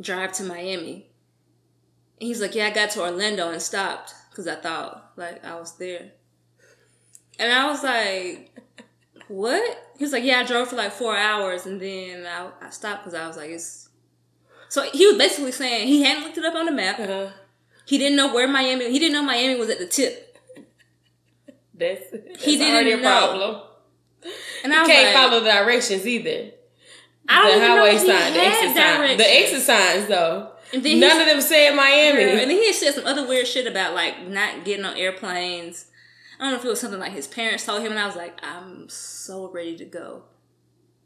[0.02, 1.10] drive to Miami."
[2.20, 5.56] And he's like, "Yeah, I got to Orlando and stopped because I thought like I
[5.60, 6.12] was there."
[7.40, 8.54] And I was like,
[9.28, 12.70] "What?" He was like, "Yeah, I drove for like four hours, and then I, I
[12.70, 13.90] stopped because I was like, it's."
[14.70, 17.00] So he was basically saying he hadn't looked it up on the map.
[17.00, 17.30] Uh-huh.
[17.86, 18.92] He didn't know where Miami.
[18.92, 20.38] He didn't know Miami was at the tip.
[21.74, 23.02] That's, that's He didn't already a know.
[23.02, 23.62] problem.
[24.64, 26.52] And I You was can't like, follow the directions either.
[27.30, 30.52] The highway sign, the exit sign, the exit signs though.
[30.74, 32.24] None of them said Miami.
[32.24, 34.98] Girl, and then he had said some other weird shit about like not getting on
[34.98, 35.86] airplanes.
[36.40, 38.16] I don't know if it was something like his parents told him, and I was
[38.16, 40.24] like, I'm so ready to go.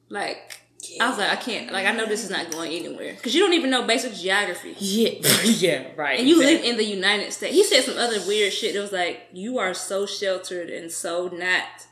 [0.09, 0.59] Like,
[1.01, 1.71] I was like, I can't.
[1.71, 4.75] Like, I know this is not going anywhere because you don't even know basic geography,
[4.77, 5.09] Yeah,
[5.43, 6.19] yeah, right.
[6.19, 6.55] and you exactly.
[6.55, 7.55] live in the United States.
[7.55, 8.75] He said some other weird shit.
[8.75, 11.87] It was like, you are so sheltered and so not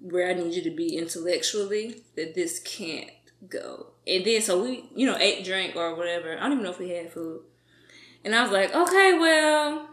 [0.00, 3.10] where I need you to be intellectually that this can't
[3.48, 3.86] go.
[4.06, 6.36] And then so we, you know, ate, drink or whatever.
[6.36, 7.40] I don't even know if we had food.
[8.24, 9.88] And I was like, okay, well,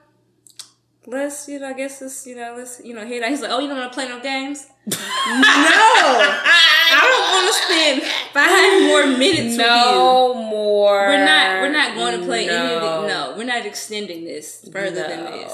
[1.06, 3.30] let's, you know, I guess let's, you know, let's, you know, head out.
[3.30, 4.68] He's like, oh, you don't want to play no games?
[4.88, 8.02] no, I don't want to spend
[8.34, 9.68] five more minutes with you.
[9.68, 11.08] no more.
[11.08, 11.62] We're not.
[11.62, 13.02] We're not going to play any of No.
[13.04, 13.08] the.
[13.08, 15.52] No, we're not extending this further than this.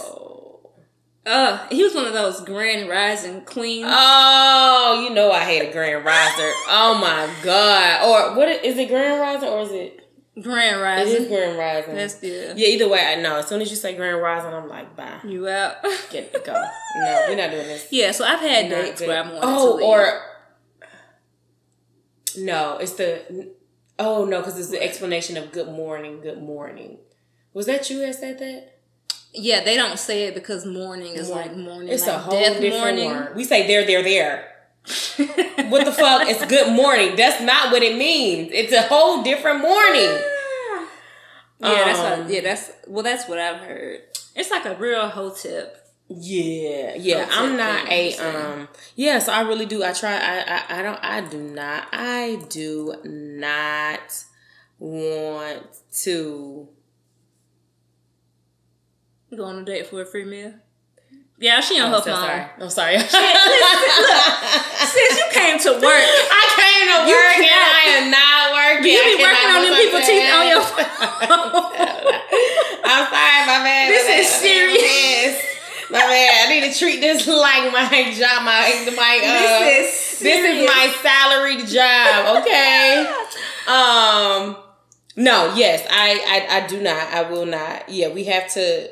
[1.25, 3.87] Uh, he was one of those grand rising queens.
[3.89, 6.49] Oh, you know I hate a grand riser.
[6.69, 8.03] Oh my god.
[8.31, 10.07] Or what is it grand riser or is it
[10.41, 11.13] grand rising?
[11.13, 11.95] it is grand rising.
[11.95, 12.57] That's good.
[12.57, 13.35] yeah, either way I know.
[13.37, 15.19] As soon as you say grand rising, I'm like, bye.
[15.25, 15.75] You out?
[16.09, 16.53] Get go.
[16.53, 17.87] No, we're not doing this.
[17.91, 18.11] yeah.
[18.11, 19.09] So I've had Not dates good.
[19.09, 19.85] where I'm wanted Oh, to leave.
[19.85, 20.21] or
[22.37, 23.53] no, it's the
[23.99, 26.99] oh no, because it's the explanation of good morning, good morning.
[27.53, 28.78] Was that you that said that?
[29.33, 31.89] Yeah, they don't say it because morning is like morning.
[31.89, 33.09] It's like a whole death different morning.
[33.09, 33.35] word.
[33.35, 34.45] We say there, there, there.
[35.69, 36.27] What the fuck?
[36.27, 37.15] It's good morning.
[37.15, 38.49] That's not what it means.
[38.51, 40.17] It's a whole different morning.
[41.61, 44.01] Yeah, that's Um, what, yeah, that's well, that's what I've heard.
[44.35, 45.75] It's like a real whole tip.
[46.07, 47.17] Yeah, yeah.
[47.25, 48.67] That's I'm not a um.
[48.95, 49.83] Yeah, so I really do.
[49.83, 50.13] I try.
[50.15, 50.99] I, I I don't.
[51.03, 51.87] I do not.
[51.91, 54.23] I do not
[54.79, 55.67] want
[56.03, 56.67] to.
[59.35, 60.53] Go on a date for a free meal.
[61.37, 62.19] Yeah, she on I'm her so phone.
[62.19, 62.45] sorry.
[62.59, 62.99] I'm sorry.
[64.89, 68.91] Since you came to work, I came to work and I am not working.
[68.91, 70.83] you be working on them people teeth on your phone.
[72.83, 73.87] I'm sorry, my man.
[73.87, 75.39] This my is serious.
[75.91, 79.19] My man, I need to treat this like my job, my my.
[79.23, 83.05] Uh, this is this is my salaried job, okay?
[83.67, 84.57] um,
[85.15, 87.07] no, yes, I, I, I do not.
[87.13, 87.87] I will not.
[87.89, 88.89] Yeah, we have to.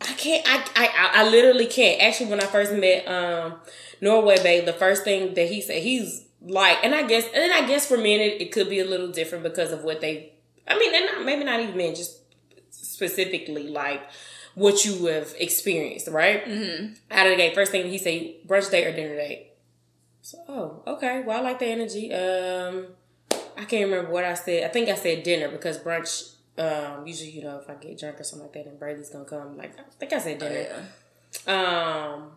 [0.00, 0.46] I can't.
[0.48, 2.00] I, I, I literally can't.
[2.02, 3.54] Actually, when I first met um
[4.00, 7.66] Norway Babe, the first thing that he said, he's like, and I guess, and I
[7.66, 10.32] guess for men, it, it could be a little different because of what they.
[10.66, 12.20] I mean, and not, maybe not even men, just
[12.70, 14.02] specifically like
[14.54, 16.44] what you have experienced, right?
[16.44, 16.94] Mm-hmm.
[17.10, 19.52] Out of the gate, first thing he say, brunch date or dinner date.
[20.22, 21.22] So, oh, okay.
[21.22, 22.12] Well, I like the energy.
[22.12, 22.86] Um,
[23.56, 24.64] I can't remember what I said.
[24.64, 26.34] I think I said dinner because brunch.
[26.60, 29.24] Um, usually, you know, if I get drunk or something like that, and Brady's gonna
[29.24, 29.56] come.
[29.56, 30.66] Like, I think I said dinner.
[31.46, 32.32] Um,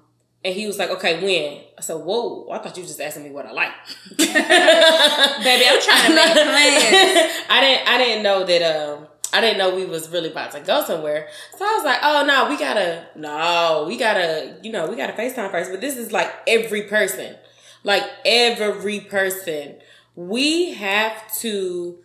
[0.45, 3.23] and he was like, "Okay, when?" I said, "Whoa!" I thought you were just asking
[3.23, 3.71] me what I like.
[4.17, 7.31] Baby, I'm trying to make plans.
[7.49, 7.88] I didn't.
[7.88, 8.62] I didn't know that.
[8.62, 11.27] Um, I didn't know we was really about to go somewhere.
[11.57, 13.07] So I was like, "Oh no, we gotta.
[13.15, 14.57] No, we gotta.
[14.63, 15.69] You know, we gotta Facetime first.
[15.69, 17.36] But this is like every person,
[17.83, 19.75] like every person.
[20.15, 21.97] We have to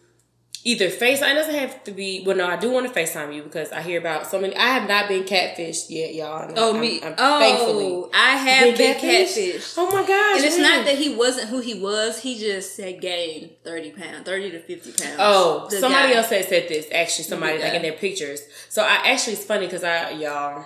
[0.64, 1.32] either FaceTime.
[1.32, 2.22] It doesn't have to be.
[2.26, 4.54] Well, no, I do want to FaceTime you because I hear about so many.
[4.56, 6.52] I have not been catfished yet, y'all.
[6.56, 7.00] Oh I'm- me.
[7.02, 8.10] I'm- oh, thankfully.
[8.14, 9.36] I have been catfished?
[9.54, 9.74] catfished.
[9.78, 10.36] Oh my gosh!
[10.36, 10.62] And it's when?
[10.62, 12.20] not that he wasn't who he was.
[12.22, 15.16] He just had gained thirty pounds, thirty to fifty pounds.
[15.18, 16.18] Oh, The somebody guy.
[16.18, 16.86] else had said this.
[16.92, 18.42] Actually, somebody like in their pictures.
[18.68, 20.64] So I actually it's funny because I y'all,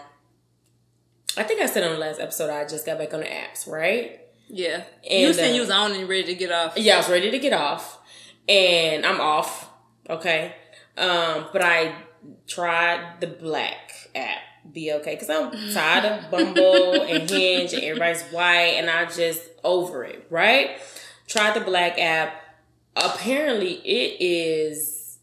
[1.37, 3.66] I think I said on the last episode I just got back on the apps,
[3.70, 4.20] right?
[4.48, 4.85] Yeah.
[5.09, 6.76] And, you said uh, you was on and ready to get off.
[6.76, 7.98] Yeah, I was ready to get off,
[8.48, 9.70] and I'm off.
[10.08, 10.54] Okay,
[10.96, 11.94] um, but I
[12.46, 14.38] tried the Black app.
[14.70, 20.04] BLK, because I'm tired of Bumble and Hinge and everybody's white, and I just over
[20.04, 20.24] it.
[20.30, 20.78] Right?
[21.26, 22.40] Tried the Black app.
[22.94, 25.18] Apparently, it is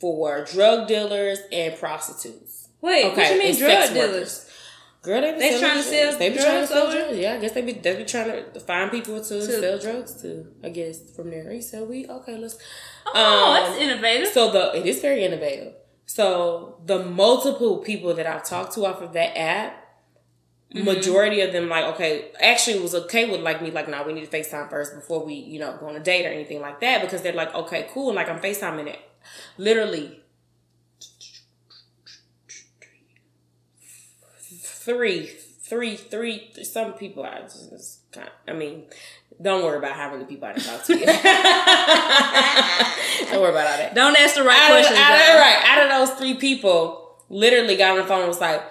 [0.00, 2.68] for drug dealers and prostitutes.
[2.82, 4.10] Wait, what you mean drug dealers?
[4.12, 4.51] workers.
[5.02, 6.18] Girl, they be They trying to sell drugs.
[6.18, 7.18] They be trying to sell drugs.
[7.18, 10.22] Yeah, I guess they be they be trying to find people to, To- sell drugs
[10.22, 10.46] to.
[10.62, 12.56] I guess from there, he said, "We okay, let's."
[13.06, 14.28] Oh, Um, that's innovative.
[14.28, 15.74] So the it is very innovative.
[16.06, 19.78] So the multiple people that I've talked to off of that app,
[20.74, 20.86] Mm-hmm.
[20.86, 24.24] majority of them like okay, actually was okay with like me like nah, we need
[24.30, 27.02] to Facetime first before we you know go on a date or anything like that
[27.02, 28.98] because they're like okay, cool, like I'm Facetiming it,
[29.58, 30.21] literally.
[34.84, 36.50] Three, three, three.
[36.62, 38.30] Some people I just kind.
[38.48, 38.84] I mean,
[39.40, 40.98] don't worry about how many people I talk to.
[40.98, 41.06] You.
[43.30, 44.98] don't worry about all that Don't ask the right out of, questions.
[44.98, 48.40] out of- right, out of those three people, literally got on the phone and was
[48.40, 48.62] like,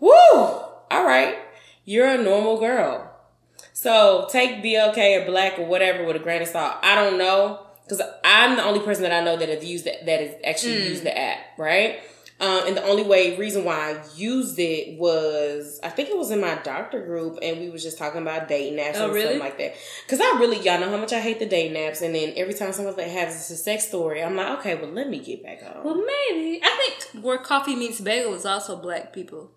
[0.00, 1.36] "Woo, all right,
[1.84, 3.06] you're a normal girl."
[3.72, 6.74] So take BLK or Black or whatever with a grain of salt.
[6.82, 10.04] I don't know because I'm the only person that I know that have used that
[10.06, 10.88] that has actually Mm.
[10.90, 12.00] used the app, right?
[12.40, 16.30] Um, and the only way reason why I used it was I think it was
[16.30, 19.28] in my doctor group, and we was just talking about dating naps Oh, and really?
[19.34, 19.74] stuff like that.
[20.06, 22.54] Because I really y'all know how much I hate the dating naps and then every
[22.54, 25.84] time someone has a sex story, I'm like, okay, well let me get back on.
[25.84, 26.60] Well, maybe.
[26.64, 26.76] I
[27.12, 29.50] think where coffee meets bagel is also black people.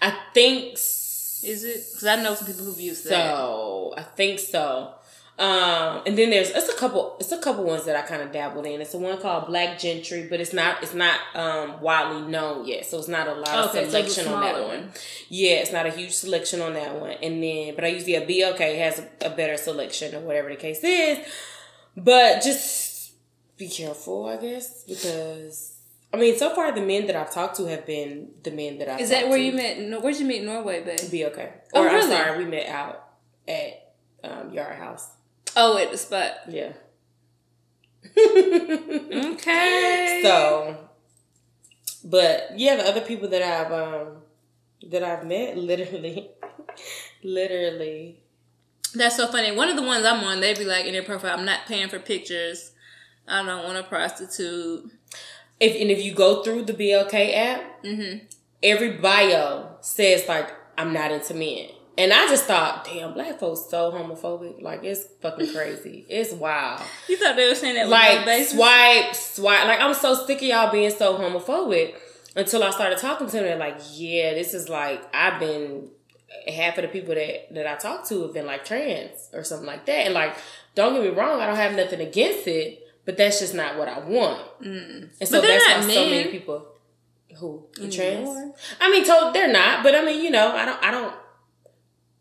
[0.00, 1.84] I think Is it?
[1.92, 3.34] Because I know some people who've used that.
[3.36, 3.94] so.
[3.96, 4.94] I think so.
[5.42, 8.30] Um, and then there's it's a couple it's a couple ones that I kind of
[8.30, 8.80] dabbled in.
[8.80, 12.86] It's a one called Black Gentry, but it's not it's not um widely known yet,
[12.86, 14.92] so it's not a lot of Okay, so selection on that one.
[15.28, 17.16] Yeah, it's not a huge selection on that one.
[17.22, 20.54] And then, but I use the BLK has a, a better selection or whatever the
[20.56, 21.18] case is.
[21.96, 23.12] But just
[23.58, 25.76] be careful, I guess, because
[26.14, 28.88] I mean, so far the men that I've talked to have been the men that
[28.88, 29.44] I've Is that where to.
[29.44, 29.80] you met?
[29.80, 30.84] No, where'd you meet Norway?
[31.10, 31.52] Be okay.
[31.74, 32.10] Oh, Or I'm really?
[32.10, 33.08] sorry, we met out
[33.48, 35.08] at um, Yard House.
[35.56, 36.32] Oh, at the spot.
[36.48, 36.72] Yeah.
[39.12, 40.20] Okay.
[40.22, 40.76] so,
[42.04, 44.16] but yeah, the other people that I've um
[44.90, 46.30] that I've met, literally,
[47.22, 48.20] literally,
[48.94, 49.54] That's so funny.
[49.54, 51.88] One of the ones I'm on, they'd be like in their profile, I'm not paying
[51.88, 52.72] for pictures.
[53.28, 54.90] I don't want a prostitute.
[55.60, 58.26] if and if you go through the BLK app, Mm-hmm.
[58.62, 61.68] every bio says like I'm not into men.
[61.98, 64.62] And I just thought, damn, black folks so homophobic.
[64.62, 66.06] Like it's fucking crazy.
[66.08, 66.80] It's wild.
[67.08, 69.66] You thought they were saying that like no swipe, swipe.
[69.66, 71.94] Like I'm so sick of y'all being so homophobic.
[72.34, 75.90] Until I started talking to them, they're like, "Yeah, this is like I've been
[76.48, 79.66] half of the people that that I talk to have been like trans or something
[79.66, 80.34] like that." And like,
[80.74, 83.88] don't get me wrong, I don't have nothing against it, but that's just not what
[83.88, 84.40] I want.
[84.62, 85.10] Mm.
[85.20, 86.66] And so that's not why so many people
[87.38, 88.54] who trans.
[88.80, 91.14] I mean, told they're not, but I mean, you know, I don't, I don't,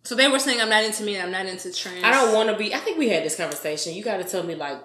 [0.03, 1.23] So they were saying I'm not into men.
[1.23, 2.03] I'm not into trans.
[2.03, 2.73] I don't want to be.
[2.73, 3.93] I think we had this conversation.
[3.93, 4.81] You got to tell me like.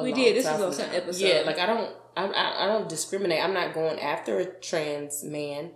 [0.00, 0.36] We did.
[0.36, 1.26] This time was on from some episode.
[1.26, 3.42] Yeah, like I don't, I, I, I don't discriminate.
[3.44, 5.72] I'm not going after a trans man.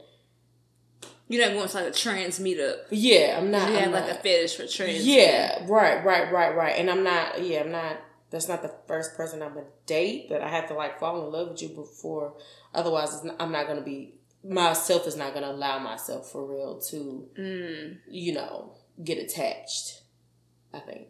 [1.29, 2.77] You're not going to like a trans meetup.
[2.91, 3.69] Yeah, I'm not.
[3.71, 4.99] You have like not- a fetish for trans.
[4.99, 5.03] men.
[5.05, 6.75] Yeah, right, right, right, right.
[6.79, 7.43] And I'm not.
[7.43, 7.99] Yeah, I'm not.
[8.31, 10.31] That's not the first person I'm gonna date.
[10.31, 12.35] that I have to like fall in love with you before.
[12.75, 14.15] Otherwise, it's not, I'm not gonna be.
[14.47, 17.99] Myself is not gonna allow myself for real to, Mm.
[18.09, 20.01] you know, get attached.
[20.73, 21.09] I think.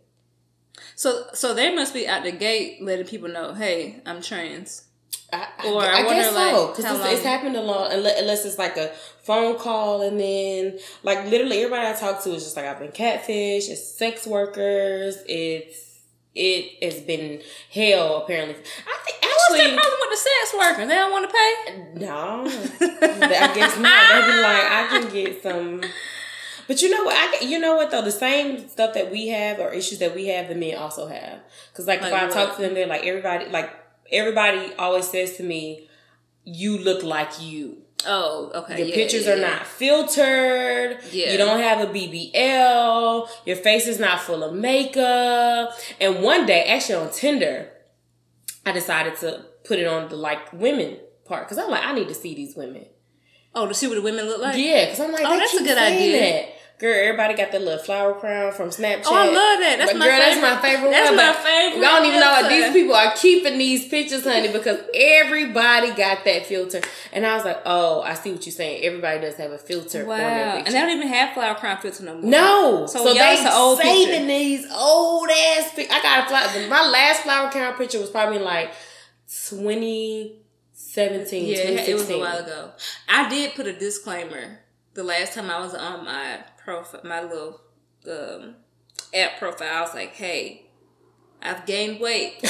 [0.94, 4.85] So so they must be at the gate letting people know, hey, I'm trans.
[5.33, 7.92] I, I, Or I I, wonder, guess so because how it's, it's happened a lot
[7.92, 8.88] unless, unless it's like a
[9.23, 12.92] phone call and then like literally everybody I talk to is just like I've been
[12.92, 13.68] catfish.
[13.68, 15.16] It's sex workers.
[15.27, 15.94] It's
[16.35, 17.40] it has been
[17.73, 18.55] hell apparently.
[18.57, 20.87] I think What's the actually problem with the sex worker?
[20.87, 22.07] They don't want to pay.
[22.07, 22.44] no,
[23.20, 24.09] I guess not.
[24.11, 25.83] They'd be like I can get some.
[26.66, 27.14] But you know what?
[27.14, 30.29] I you know what though the same stuff that we have or issues that we
[30.29, 31.40] have, the men also have.
[31.70, 32.33] Because like, Like if I what?
[32.33, 33.70] talk to them, they're like everybody like
[34.11, 35.88] everybody always says to me,
[36.44, 38.79] "You look like you." Oh, okay.
[38.79, 40.99] Your yeah, pictures yeah, are not filtered.
[41.12, 41.33] Yeah.
[41.33, 43.29] You don't have a BBL.
[43.47, 45.73] Your face is not full of makeup.
[46.01, 47.71] And one day, actually on Tinder,
[48.67, 52.09] I decided to put it on the like women part because I'm like, I need
[52.09, 52.87] to see these women.
[53.55, 54.57] Oh, to see what the women look like.
[54.57, 56.21] Yeah, because I'm like, Oh, that's a good idea.
[56.21, 56.54] That.
[56.77, 59.05] Girl, everybody got that little flower crown from Snapchat.
[59.07, 59.77] Oh, I love that.
[59.79, 60.41] That's but my girl, favorite.
[60.41, 61.17] that's my favorite That's one.
[61.17, 61.85] my favorite.
[61.87, 66.25] I don't even know what these people are keeping these pictures, honey, because everybody got
[66.25, 66.81] that filter.
[67.13, 68.83] And I was like, oh, I see what you're saying.
[68.85, 71.79] Everybody does have a filter Wow, on their and they don't even have flower crown
[71.81, 72.25] filter no more.
[72.29, 74.27] no, So so, y'all, they it's an old saving picture.
[74.27, 75.71] these old ass.
[75.77, 76.67] Pic- I got a flower.
[76.69, 78.73] My last flower crown picture was probably like
[79.29, 82.73] 2017, Yeah, it, it was a while ago.
[83.09, 84.59] I did put a disclaimer
[84.95, 87.61] the last time I was on my profile, my little
[88.11, 88.57] um,
[89.14, 89.68] app profile.
[89.77, 90.66] I was like, "Hey,
[91.42, 92.35] I've gained weight.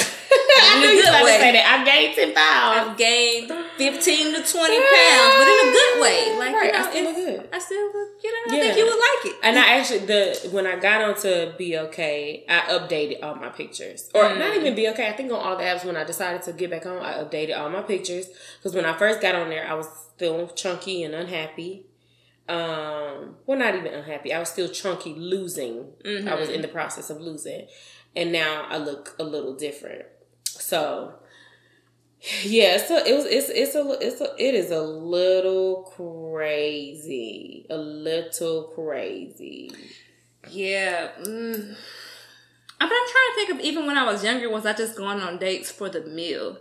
[0.57, 1.65] I knew you was about to say that.
[1.67, 2.89] I've gained 10 pounds.
[2.91, 3.47] I've gained
[3.77, 6.21] fifteen to twenty pounds, but in a good way.
[6.45, 7.49] Like Right, you know, I still look good.
[7.51, 8.09] I still look.
[8.23, 8.61] You know, I Yeah.
[8.63, 9.35] think you would like it.
[9.43, 14.23] And I actually the when I got onto BLK, I updated all my pictures, or
[14.23, 14.39] Mm.
[14.39, 14.99] not even BLK.
[15.09, 17.57] I think on all the apps when I decided to get back on, I updated
[17.59, 21.13] all my pictures because when I first got on there, I was still chunky and
[21.13, 21.85] unhappy.
[22.47, 24.33] Um, well, not even unhappy.
[24.33, 25.93] I was still chunky, losing.
[26.03, 26.27] Mm-hmm.
[26.27, 27.67] I was in the process of losing,
[28.15, 30.05] and now I look a little different.
[30.43, 31.15] So,
[32.43, 33.25] yeah, so it was.
[33.25, 39.71] It's it's a it's a it is a little crazy, a little crazy.
[40.49, 41.09] Yeah.
[41.19, 41.75] Mm.
[42.79, 45.39] I'm trying to think of even when I was younger, was I just going on
[45.39, 46.59] dates for the meal?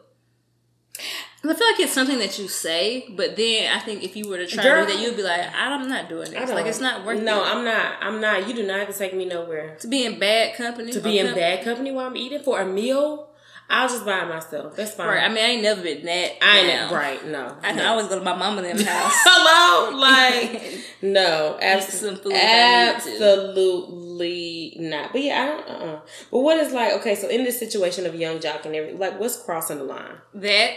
[1.50, 4.38] I feel like it's something that you say, but then I think if you were
[4.38, 4.84] to try Girl.
[4.86, 6.50] to do that, you'd be like, I'm not doing this.
[6.50, 7.46] Like it's not worth No, it.
[7.48, 7.96] I'm not.
[8.00, 8.48] I'm not.
[8.48, 10.92] You do not have to take me nowhere to be in bad company.
[10.92, 13.28] to be in com- bad company while I'm eating for a meal.
[13.70, 14.76] I'll just buy it myself.
[14.76, 15.08] That's fine.
[15.08, 15.22] Right.
[15.24, 16.32] I mean, I ain't never been that.
[16.44, 17.26] I ain't right.
[17.26, 17.86] No, I can no.
[17.92, 19.12] always go to my mama them house.
[19.24, 23.24] Hello, like no, abs- some food if I need to.
[23.24, 25.12] absolutely not.
[25.12, 25.68] But yeah, I don't.
[25.82, 26.00] Uh-uh.
[26.30, 26.92] But what is like?
[27.00, 30.16] Okay, so in this situation of Young Joc and everything, like what's crossing the line?
[30.34, 30.72] that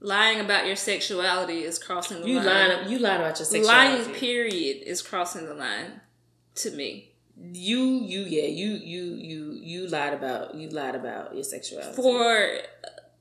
[0.00, 2.46] lying about your sexuality is crossing the You line.
[2.46, 2.88] lying.
[2.88, 4.02] You lied about your sexuality.
[4.04, 6.00] Lying, period, is crossing the line
[6.56, 7.12] to me.
[7.36, 10.54] You, you, yeah, you, you, you, you lied about.
[10.54, 11.96] You lied about your sexuality.
[11.96, 12.58] For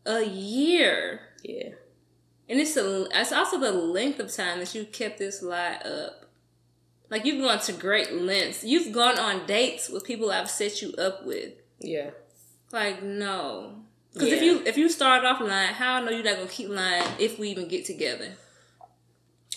[0.05, 1.21] a year.
[1.43, 1.69] yeah.
[2.49, 6.25] And it's a, it's also the length of time that you kept this lie up.
[7.11, 8.63] Like you've gone to great lengths.
[8.63, 11.53] You've gone on dates with people I've set you up with.
[11.79, 12.09] Yeah.
[12.71, 16.37] Like no, because if you if you start off lying, how I know you're not
[16.37, 18.33] gonna keep lying if we even get together?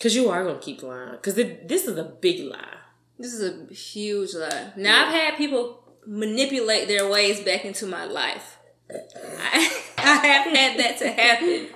[0.00, 1.16] Cause you are gonna keep lying.
[1.18, 2.76] Cause this is a big lie.
[3.18, 4.72] This is a huge lie.
[4.76, 8.58] Now I've had people manipulate their ways back into my life.
[8.90, 11.68] I, I have had that to happen.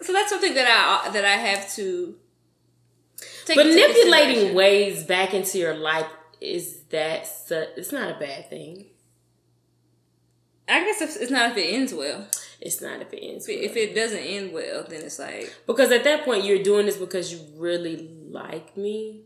[0.00, 0.66] So that's something that
[1.06, 2.16] I that I have to
[3.44, 6.06] take Manipulating ways back into your life
[6.40, 8.86] is that su- it's not a bad thing.
[10.68, 12.26] I guess if, it's not if it ends well.
[12.60, 13.48] It's not if it ends.
[13.48, 16.62] If it, if it doesn't end well, then it's like Because at that point, you're
[16.62, 19.22] doing this because you really like me,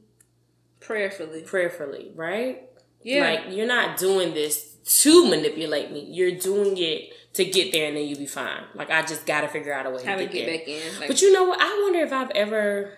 [0.80, 1.42] prayerfully.
[1.42, 2.62] prayerfully, right?
[3.02, 3.20] Yeah.
[3.20, 6.06] Like you're not doing this to manipulate me.
[6.10, 8.62] You're doing it to get there, and then you'll be fine.
[8.74, 10.58] Like I just got to figure out a way how to get, get there.
[10.58, 11.00] back in.
[11.00, 11.60] Like, But you know what?
[11.60, 12.96] I wonder if I've ever.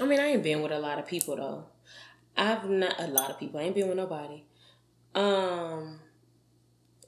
[0.00, 1.66] I mean, I ain't been with a lot of people though.
[2.36, 3.60] I've not a lot of people.
[3.60, 4.42] I ain't been with nobody.
[5.14, 6.00] Um,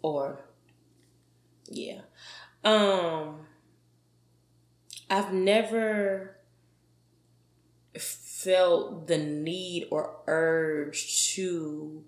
[0.03, 0.41] or
[1.69, 2.03] yeah,
[2.65, 3.47] um,
[5.11, 6.37] I've never
[7.99, 12.05] felt the need or urge to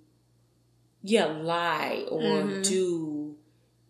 [1.02, 2.68] yeah lie or Mhm.
[2.68, 3.36] do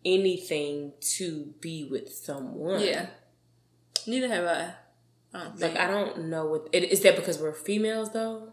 [0.04, 3.06] anything to be with someone yeah.
[4.06, 4.74] Neither have I.
[5.34, 8.52] I don't like i don't know what it, is that because we're females though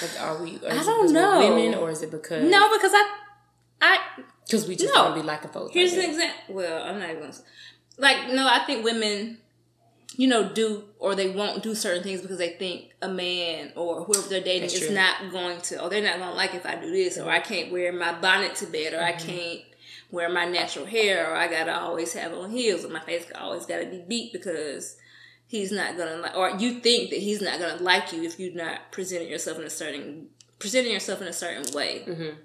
[0.00, 1.38] like are we I don't know.
[1.38, 3.16] women or is it because no, because I,
[3.80, 3.98] I
[4.44, 5.04] because we just No.
[5.04, 6.54] don't be liking folks Here's like an example.
[6.54, 7.34] Well, I'm not even gonna.
[7.98, 9.38] Like, no, I think women,
[10.16, 14.04] you know, do or they won't do certain things because they think a man or
[14.04, 16.90] whoever they're dating is not going to, or they're not gonna like if I do
[16.90, 19.26] this, or I can't wear my bonnet to bed, or I Mm-hmm.
[19.26, 19.60] can't
[20.10, 23.66] wear my natural hair, or I gotta always have on heels, or my face always
[23.66, 24.96] gotta be beat because
[25.48, 28.54] he's not gonna like, or you think that he's not gonna like you if you're
[28.54, 30.28] not presenting yourself in a certain
[30.60, 32.04] presenting yourself in a certain way.
[32.06, 32.36] Mhm.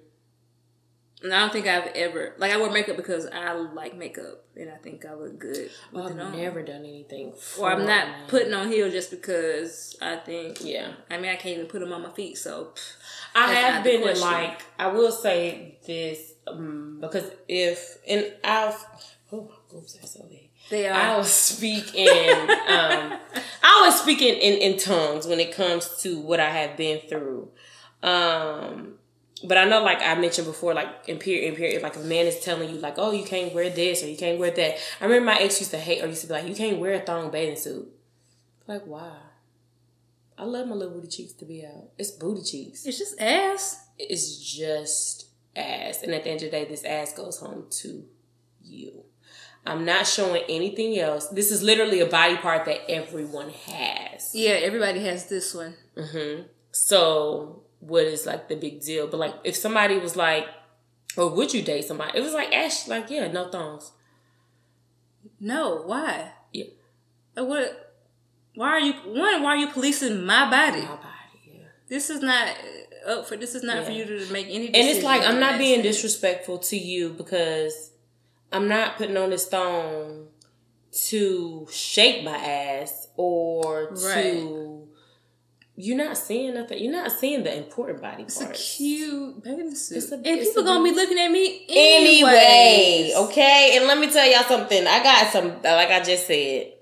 [1.21, 4.69] And I don't think I've ever like I wear makeup because I like makeup and
[4.69, 8.27] I think I look good with I've never done anything Or for I'm not men.
[8.27, 10.59] putting on heels just because I think.
[10.65, 12.73] yeah I mean, I can't even put them on my feet, so
[13.33, 18.77] I have been in like I will say this um, because if and I'll
[19.31, 20.42] oh my boobs are so big.
[20.73, 20.93] They are.
[20.93, 23.19] I'll speak in um
[23.65, 26.99] I always speak in, in, in tongues when it comes to what I have been
[27.07, 27.49] through.
[28.01, 28.95] Um
[29.45, 32.05] but I know like I mentioned before, like in period in period, like if a
[32.05, 34.78] man is telling you like, oh you can't wear this or you can't wear that.
[34.99, 36.93] I remember my ex used to hate or used to be like, You can't wear
[36.93, 37.88] a thong bathing suit.
[38.67, 39.11] Like why?
[40.38, 41.89] I love my little booty cheeks to be out.
[41.97, 42.86] It's booty cheeks.
[42.86, 43.88] It's just ass.
[43.99, 46.01] It's just ass.
[46.01, 48.05] And at the end of the day, this ass goes home to
[48.63, 49.03] you.
[49.66, 51.28] I'm not showing anything else.
[51.30, 54.32] This is literally a body part that everyone has.
[54.34, 55.76] Yeah, everybody has this one.
[55.97, 56.41] hmm
[56.72, 59.07] So, what is like the big deal?
[59.07, 60.47] But like, if somebody was like,
[61.16, 62.18] or would you date somebody?
[62.18, 63.91] It was like Ash, like, yeah, no thongs.
[65.39, 66.32] No, why?
[66.51, 66.66] Yeah.
[67.36, 67.95] What?
[68.55, 69.41] Why are you one?
[69.43, 70.82] Why are you policing my body?
[70.82, 71.07] My body,
[71.45, 71.64] yeah.
[71.88, 72.55] This is not
[73.07, 73.36] up for.
[73.38, 74.68] This is not for you to make any.
[74.68, 75.84] And it's like I'm not being that.
[75.84, 77.91] disrespectful to you because
[78.54, 80.28] I'm not putting on this thong
[81.10, 84.88] to shake my ass or to
[85.76, 86.78] you're not seeing nothing.
[86.84, 88.76] You're not seeing the important body It's a parts.
[88.78, 93.88] cute bathing suit, It's a- and people gonna be looking at me Anyway, okay, and
[93.88, 94.86] let me tell y'all something.
[94.86, 96.74] I got some, like I just said.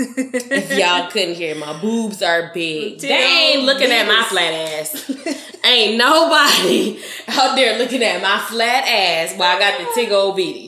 [0.00, 3.00] if y'all couldn't hear, my boobs are big.
[3.00, 3.08] They
[3.52, 5.10] ain't looking at my flat ass.
[5.64, 10.38] ain't nobody out there looking at my flat ass while I got the tig old
[10.38, 10.67] bitties.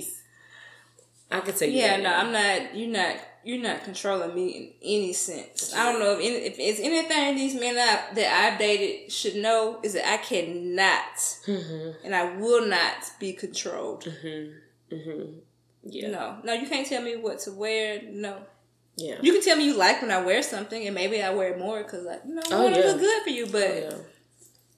[1.31, 1.78] I can tell you.
[1.78, 2.74] Yeah, no, I'm not.
[2.76, 3.16] You're not.
[3.43, 5.72] You're not controlling me in any sense.
[5.74, 9.37] I don't know if any, if it's anything these men I, that I've dated should
[9.37, 11.16] know is that I cannot
[11.47, 12.05] Mm-hmm.
[12.05, 14.05] and I will not be controlled.
[14.05, 15.39] Mm-hmm.
[15.85, 18.03] Yeah, No, no, you can't tell me what to wear.
[18.11, 18.37] No,
[18.97, 19.16] yeah.
[19.22, 21.59] you can tell me you like when I wear something, and maybe I wear it
[21.59, 22.91] more because like you know, Oh, what, it yeah.
[22.93, 23.97] look good for you, but Oh, yeah.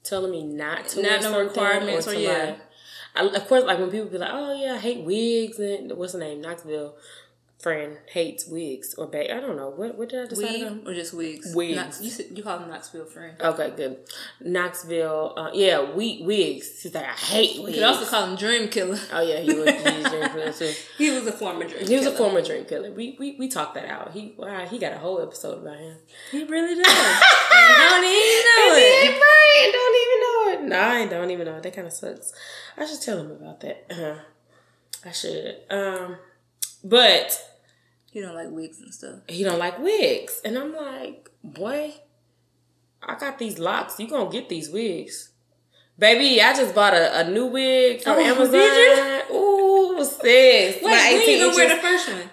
[0.03, 2.43] Telling me not to Not no requirements or to yeah.
[2.45, 2.59] like-
[3.15, 6.13] I, of course, like when people be like, "Oh yeah, I hate wigs," and what's
[6.13, 6.41] the name?
[6.41, 6.95] Knoxville
[7.63, 10.83] friend hates wigs or ba- I don't know what what did I decide wig on?
[10.85, 11.55] or just wigs.
[11.55, 11.75] Wigs.
[11.77, 13.35] Knox, you said, you call them Knoxville friend.
[13.41, 13.97] Okay, good.
[14.41, 16.79] Knoxville, uh, yeah, we, wigs.
[16.81, 17.75] She's like, I hate You wigs.
[17.75, 18.99] could also call him Dream Killer.
[19.13, 19.69] oh yeah, he was.
[19.69, 20.73] He was dream killer too.
[20.97, 21.87] He was a former Dream.
[21.87, 22.17] He was a Killer.
[22.17, 22.91] former dream killer.
[22.91, 24.11] We we we talked that out.
[24.11, 25.95] He wow, he got a whole episode about him.
[26.31, 26.85] He really does.
[26.85, 29.01] don't even know it.
[29.03, 30.69] then Brian don't even know it.
[30.69, 31.63] No, I don't even know it.
[31.63, 32.33] That kind of sucks.
[32.77, 33.85] I should tell him about that.
[33.89, 34.19] Uh,
[35.07, 35.55] I should.
[35.69, 36.17] Um,
[36.83, 37.39] but
[38.13, 39.19] You don't like wigs and stuff.
[39.27, 41.93] he don't like wigs, and I'm like, boy,
[43.01, 43.99] I got these locks.
[43.99, 45.31] You gonna get these wigs,
[45.97, 46.41] baby?
[46.41, 48.51] I just bought a, a new wig from Oh, Amazon.
[48.51, 52.29] did Ooh, sis, Wait, my when 18 you wear the first one?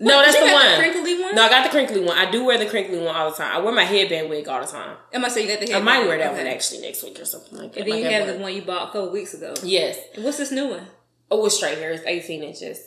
[0.00, 0.70] no, that's you the got one.
[0.70, 1.34] The crinkly one?
[1.34, 2.16] No, I got the crinkly one.
[2.16, 3.56] I do wear the crinkly one all the time.
[3.56, 4.96] I wear my headband wig all the time.
[5.12, 6.44] I must say you got the I might wear that okay.
[6.44, 7.80] one actually next week or something like that.
[7.80, 9.54] And then like you at have the one you bought a couple weeks ago.
[9.64, 9.98] Yes.
[10.16, 10.86] What's this new one?
[11.30, 11.90] Oh, it's straight hair.
[11.90, 12.78] It's 18 inches.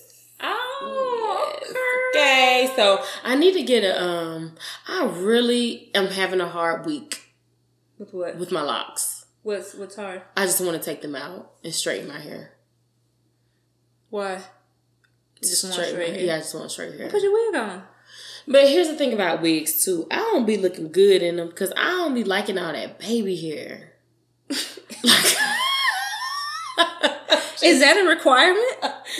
[0.82, 1.76] Oh, Yes.
[2.14, 4.56] Okay, so I need to get a um
[4.88, 7.34] I really am having a hard week
[7.98, 8.38] With what?
[8.38, 9.26] with my locks.
[9.44, 10.22] What's what's hard?
[10.36, 12.54] I just want to take them out and straighten my hair.
[14.10, 14.42] Why?
[15.42, 16.20] Just straight hair?
[16.20, 17.10] Yeah, I just want straight hair.
[17.10, 17.84] Put your wig on.
[18.48, 20.08] But here's the thing about wigs too.
[20.12, 23.36] I don't be looking good in them because I don't be liking all that baby
[23.36, 23.94] hair.
[27.64, 28.68] Is that a requirement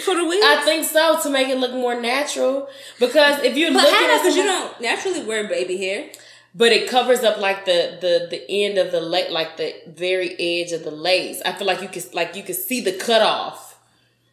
[0.06, 0.40] for the wig?
[0.44, 2.68] I think so to make it look more natural.
[3.00, 6.10] Because if you're but looking at Because you don't naturally wear baby hair.
[6.54, 10.30] but it covers up like the the the end of the la- like the very
[10.40, 11.42] edge of the lace.
[11.46, 13.78] I feel like you can like you can see the cutoff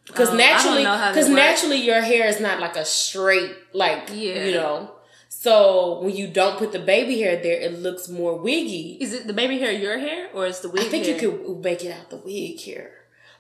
[0.07, 3.53] because Oh, naturally know how that because naturally your hair is not like a straight
[3.73, 4.45] like Yeah.
[4.47, 4.93] you know.
[5.31, 8.97] So when you don't put the baby hair there, it looks more wiggy.
[9.01, 11.15] Is it the baby hair your hair or is the wig I think hair?
[11.15, 12.91] you could make it out the wig hair,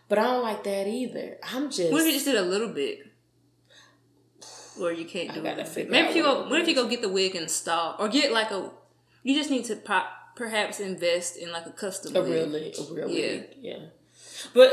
[0.08, 1.38] but I don't like that either.
[1.42, 3.00] I'm just What if you just did a little bit?
[4.80, 5.90] Or you can't do I gotta it.
[5.90, 8.50] Maybe if you go, what if you go get the wig installed, or get like
[8.52, 8.70] a?
[9.24, 10.02] You just need to pro-
[10.36, 12.30] perhaps invest in like a custom a wig.
[12.32, 13.26] real wig, a real Yeah.
[13.32, 13.44] wig.
[13.60, 13.78] Yeah,
[14.54, 14.70] but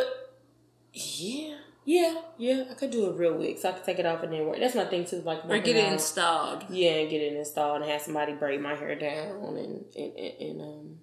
[0.93, 1.55] yeah,
[1.85, 2.63] yeah, yeah.
[2.69, 4.59] I could do a real wig, so I could take it off and then work.
[4.59, 5.21] That's my thing too.
[5.21, 5.93] Like or get it out.
[5.93, 6.65] installed.
[6.69, 10.33] Yeah, and get it installed and have somebody braid my hair down and and, and,
[10.39, 10.99] and um.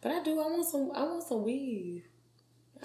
[0.00, 0.40] But I do.
[0.40, 0.90] I want some.
[0.94, 2.04] I want some weave.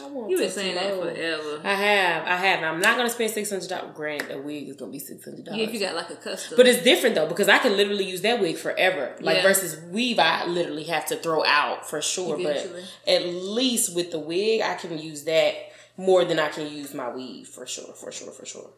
[0.02, 0.30] I want.
[0.30, 1.62] You've been saying that forever.
[1.64, 2.24] I have.
[2.28, 2.64] I have.
[2.64, 3.92] I'm not gonna spend six hundred dollars.
[3.96, 5.60] Grant a wig is gonna be six hundred dollars.
[5.60, 6.56] Yeah, if you got like a custom.
[6.58, 9.16] But it's different though because I can literally use that wig forever.
[9.20, 9.44] Like Yeah.
[9.44, 12.40] versus weave, I literally have to throw out for sure.
[12.40, 12.84] Eventually.
[13.06, 15.54] But at least with the wig, I can use that
[15.96, 18.72] more than I can use my weave for sure, for sure, for sure.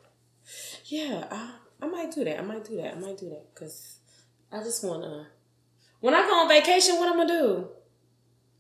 [0.86, 1.52] Yeah, I,
[1.82, 2.40] I might do that.
[2.40, 2.94] I might do that.
[2.96, 4.00] I might do that because
[4.52, 5.28] I just wanna.
[6.02, 7.68] When I go on vacation, what I'm gonna do?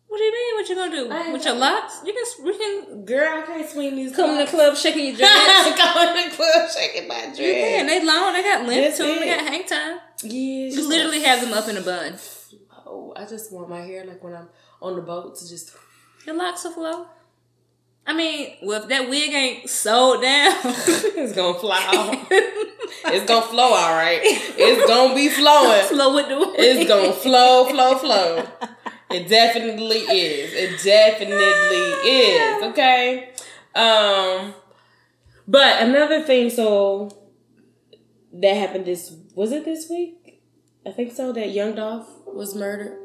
[0.07, 0.55] What do you mean?
[0.55, 1.99] What you gonna do I with your locks?
[2.05, 4.15] You can we can Girl, I can't swing these.
[4.15, 5.77] come in the club shaking your dreads.
[5.77, 7.39] Go in the club shaking my dreads.
[7.39, 7.87] you can.
[7.87, 8.33] They long.
[8.33, 9.19] They got length to them.
[9.19, 9.99] They got hang time.
[10.23, 12.17] Yeah, You literally have them up in a bun.
[12.87, 14.47] Oh, I just want my hair like when I'm
[14.81, 15.75] on the boat to just.
[16.25, 17.05] Your locks will flow.
[18.07, 22.27] I mean, well, if that wig ain't sold down, it's gonna fly off.
[22.31, 24.19] it's gonna flow all right.
[24.23, 25.85] It's gonna be flowing.
[25.87, 26.55] flow with the wig.
[26.59, 28.45] It's gonna flow, flow, flow.
[29.11, 30.53] It definitely is.
[30.53, 31.35] It definitely
[32.09, 32.63] is.
[32.63, 33.29] Okay.
[33.75, 34.53] Um,
[35.47, 37.09] but another thing, so
[38.33, 40.41] that happened this was it this week?
[40.85, 41.31] I think so.
[41.33, 42.97] That young Dolph was murdered.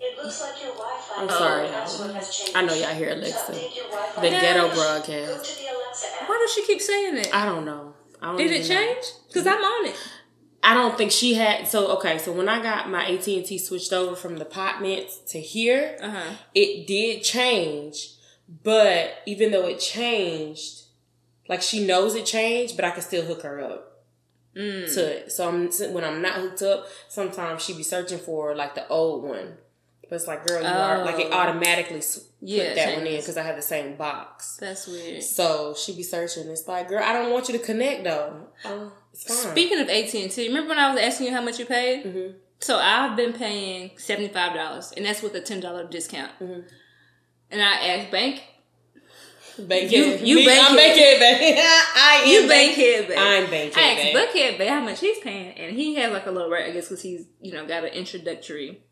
[0.00, 1.68] It looks like your Wi-Fi I'm sorry.
[1.68, 2.50] password has.
[2.54, 3.52] I know y'all hear Alexa.
[3.52, 5.58] To update your The ghetto broadcast.
[5.58, 7.30] the Why does she keep saying it?
[7.32, 7.94] I don't know.
[8.20, 8.74] I don't Did it know.
[8.74, 9.04] change?
[9.28, 9.96] Because I'm on it.
[10.62, 11.66] I don't think she had.
[11.66, 15.18] So okay, so when I got my AT and T switched over from the apartments
[15.32, 16.32] to here, Uh huh.
[16.54, 18.10] it did change.
[18.62, 20.82] But even though it changed,
[21.48, 23.88] like she knows it changed, but I can still hook her up
[24.54, 24.92] Mm.
[24.94, 25.32] to it.
[25.32, 29.24] So I'm when I'm not hooked up, sometimes she be searching for like the old
[29.24, 29.56] one.
[30.12, 31.38] But it's like, girl, you are like it Oh.
[31.38, 34.58] automatically s- put Yeah, that one in because I have the same box.
[34.60, 35.22] That's weird.
[35.22, 36.48] So she be searching.
[36.50, 38.48] It's like, girl, I don't want you to connect though.
[38.66, 39.52] Oh, it's fine.
[39.52, 42.04] Speaking of AT and T, remember when I was asking you how much you paid?
[42.04, 42.34] Mhm.
[42.60, 46.32] So I've been paying seventy five dollars, and that's with a ten dollar discount.
[46.42, 46.64] Mhm.
[47.50, 48.42] And I asked bank,
[49.58, 50.96] Bank You- you Me, bank I'm head.
[50.96, 51.58] bankhead, baby.
[51.60, 54.14] I am "You bank- bank bank." I'm bankhead, I asked.
[54.34, 56.88] Buckhead Bay how much he's paying, and he has like a little rate, I guess,
[56.88, 58.82] because he's you know got an introductory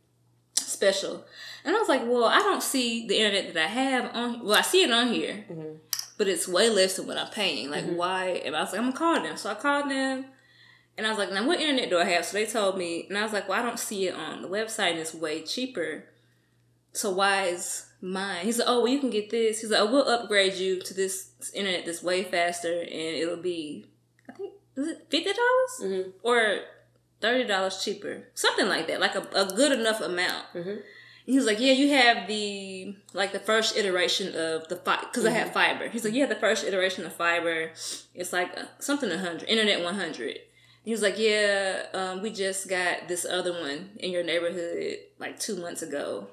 [0.67, 1.25] special.
[1.65, 4.45] And I was like, well, I don't see the internet that I have on.
[4.45, 5.79] Well, I see it on here, Mhm.
[6.17, 7.71] but it's way less than what I'm paying.
[7.71, 7.97] Like, Mhm.
[7.97, 8.43] why?
[8.45, 9.37] And I was like, I'm gonna call them.
[9.37, 10.27] So I called them,
[10.97, 12.25] and I was like, now what internet do I have?
[12.25, 14.49] So they told me, and I was like, well, I don't see it on the
[14.49, 16.05] website, and it's way cheaper.
[16.93, 18.45] So why is mine?
[18.45, 19.61] He's like, oh, well, you can get this.
[19.61, 23.87] He's like, oh, we'll upgrade you to this internet that's way faster, and it'll be,
[24.29, 26.13] I think, is it fifty dollars Mhm.
[26.23, 26.61] or
[27.21, 30.47] thirty dollars cheaper, something like that, like a, a good enough amount.
[30.55, 30.83] Mhm.
[31.27, 35.25] He was like, yeah, you have the like the first iteration of the fiber because
[35.27, 35.89] I have fiber.
[35.89, 37.71] He's like, yeah, the first iteration of fiber.
[38.15, 40.39] It's like uh, something hundred, internet one hundred.
[40.83, 45.39] He was like, yeah, um, we just got this other one in your neighborhood like
[45.39, 46.29] two months ago.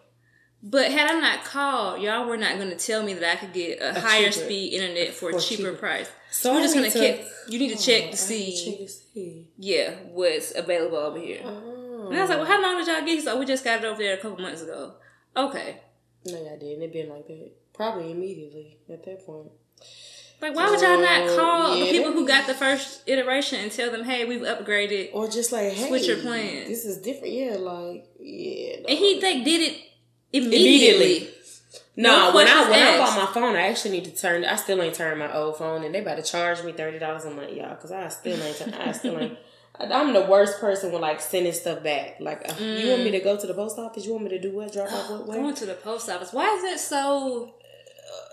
[0.63, 3.53] But had I not called, y'all were not going to tell me that I could
[3.53, 5.73] get a, A higher cheaper- speed internet for, for a cheaper, cheaper.
[5.77, 6.09] price.
[6.31, 7.25] So We're I just gonna to- check.
[7.47, 9.47] You need to check Oh, I to see, check to see.
[9.57, 11.41] yeah, what's available over here.
[11.45, 12.07] Oh.
[12.09, 13.23] And I was like, well, how long did y'all get?
[13.25, 14.93] Like, we just got it over there a couple months ago.
[15.35, 15.77] Okay.
[16.25, 16.81] No, y'all didn't.
[16.83, 17.51] It been like that.
[17.73, 19.49] Probably immediately at that point.
[20.41, 23.91] Like, why would y'all not call the people who got the first iteration and tell
[23.91, 25.09] them, hey, we've upgraded?
[25.13, 26.67] Or just like, hey, Switch your plans.
[26.67, 27.33] This is different.
[27.33, 28.77] Yeah, like, yeah.
[28.87, 29.77] And he, they did it
[30.33, 30.67] immediately.
[31.17, 31.33] Immediately.
[31.95, 34.45] No, No when I when I bought my phone, I actually need to turn.
[34.45, 37.25] I still ain't turned my old phone, and they about to charge me thirty dollars
[37.25, 38.57] a month, y'all, because I still ain't.
[38.57, 39.37] turn- I still ain't.
[39.79, 42.17] I'm the worst person with like sending stuff back.
[42.19, 44.05] Like, uh, you want me to go to the post office?
[44.05, 44.73] You want me to do what?
[44.73, 45.27] Drop off what?
[45.27, 45.37] Where?
[45.39, 46.33] Going to the post office.
[46.33, 47.53] Why is it so?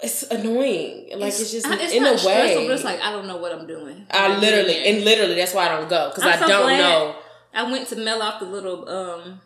[0.02, 1.08] It's annoying.
[1.16, 2.66] Like it's, just I- it's in not a stressful, way.
[2.68, 4.06] but it's like I don't know what I'm doing.
[4.10, 7.16] I literally and literally that's why I don't go because I so don't know.
[7.54, 9.40] I went to mail off the little um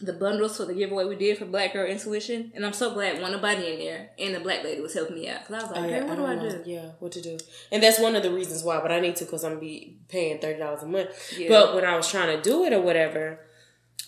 [0.00, 3.20] the bundles for the giveaway we did for Black Girl Intuition, and I'm so glad
[3.20, 5.70] one nobody in there, and the black lady was helping me out because I was
[5.76, 6.56] like, Oh, girl, yeah, what do I don't do?
[6.56, 6.62] know.
[6.66, 7.38] Yeah, what to do?
[7.72, 8.80] And that's one of the reasons why.
[8.80, 11.10] But I need to because I'm be paying thirty dollars a month.
[11.36, 11.48] Yeah.
[11.48, 13.40] But when I was trying to do it or whatever,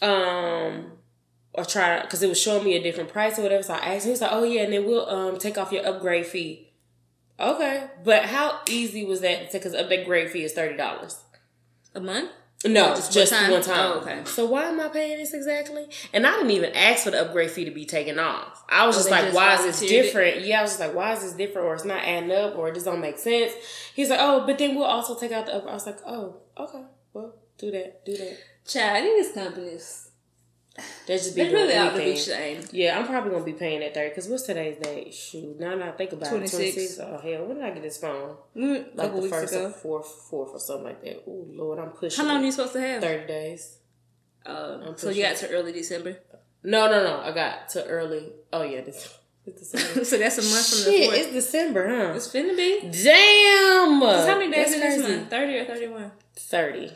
[0.01, 0.93] um,
[1.53, 4.05] or try because it was showing me a different price or whatever, so I asked
[4.07, 4.11] him.
[4.13, 6.73] He's like, "Oh yeah, and then we'll um take off your upgrade fee."
[7.39, 9.51] Okay, but how easy was that?
[9.51, 11.19] Because upgrade fee is thirty dollars.
[11.95, 12.31] A month?
[12.67, 13.51] No, Just just, one time?
[13.53, 13.79] one time.
[13.79, 14.21] Oh, okay.
[14.27, 15.87] So why am I paying this exactly?
[16.13, 18.63] And I didn't even ask for the upgrade fee to be taken off.
[18.69, 20.07] I was Oh, just like, just why is this volunteered it?
[20.09, 20.41] different?
[20.45, 21.67] Yeah, I was just like, why is this different?
[21.67, 23.53] Or it's not adding up, or it just don't make sense.
[23.95, 25.55] He's like, oh, but then we'll also take out the.
[25.57, 25.67] Up-.
[25.67, 26.83] I was like, oh, okay,
[27.15, 28.37] well, do that, do that.
[28.67, 30.10] Child, these companies,
[31.07, 32.69] They just be they really ought to be shamed.
[32.73, 34.15] Yeah, I'm probably gonna be paying that thirty.
[34.15, 35.13] Cause what's today's date?
[35.15, 36.55] Shoot, now that I think about 26.
[36.55, 37.01] it, twenty six.
[37.01, 38.37] Oh hell, when did I get this phone?
[38.57, 39.67] A Like the first ago.
[39.67, 41.23] or fourth, fourth or something like that.
[41.27, 42.25] Oh Lord, I'm pushing.
[42.25, 42.43] How long it.
[42.43, 43.03] are you supposed to have?
[43.03, 43.79] Thirty days.
[44.47, 46.19] Uh, so you got to early December.
[46.63, 47.21] No, no, no.
[47.21, 48.33] I got to early.
[48.53, 49.17] Oh yeah, this.
[49.47, 50.05] December.
[50.05, 51.17] so that's a month from the fourth.
[51.19, 52.13] it's December, huh?
[52.15, 52.91] It's finna be.
[53.03, 54.01] Damn.
[54.01, 55.31] How many days That's in this month?
[55.31, 56.13] Thirty or thirty-one?
[56.37, 56.91] Thirty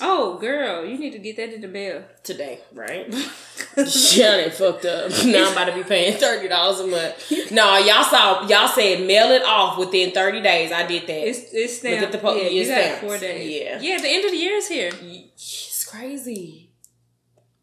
[0.00, 2.02] Oh, girl, you need to get that in the mail.
[2.24, 3.12] today, right?
[3.88, 5.12] Shit, I fucked up.
[5.24, 7.52] Now I'm about to be paying thirty dollars a month.
[7.52, 10.72] No, y'all saw y'all said mail it off within thirty days.
[10.72, 11.28] I did that.
[11.28, 12.02] It's it's stamped.
[12.04, 13.62] at the po- yeah, yeah, you got four days.
[13.62, 13.78] Yeah.
[13.80, 14.00] yeah.
[14.00, 14.90] The end of the year is here.
[15.00, 16.72] it's crazy.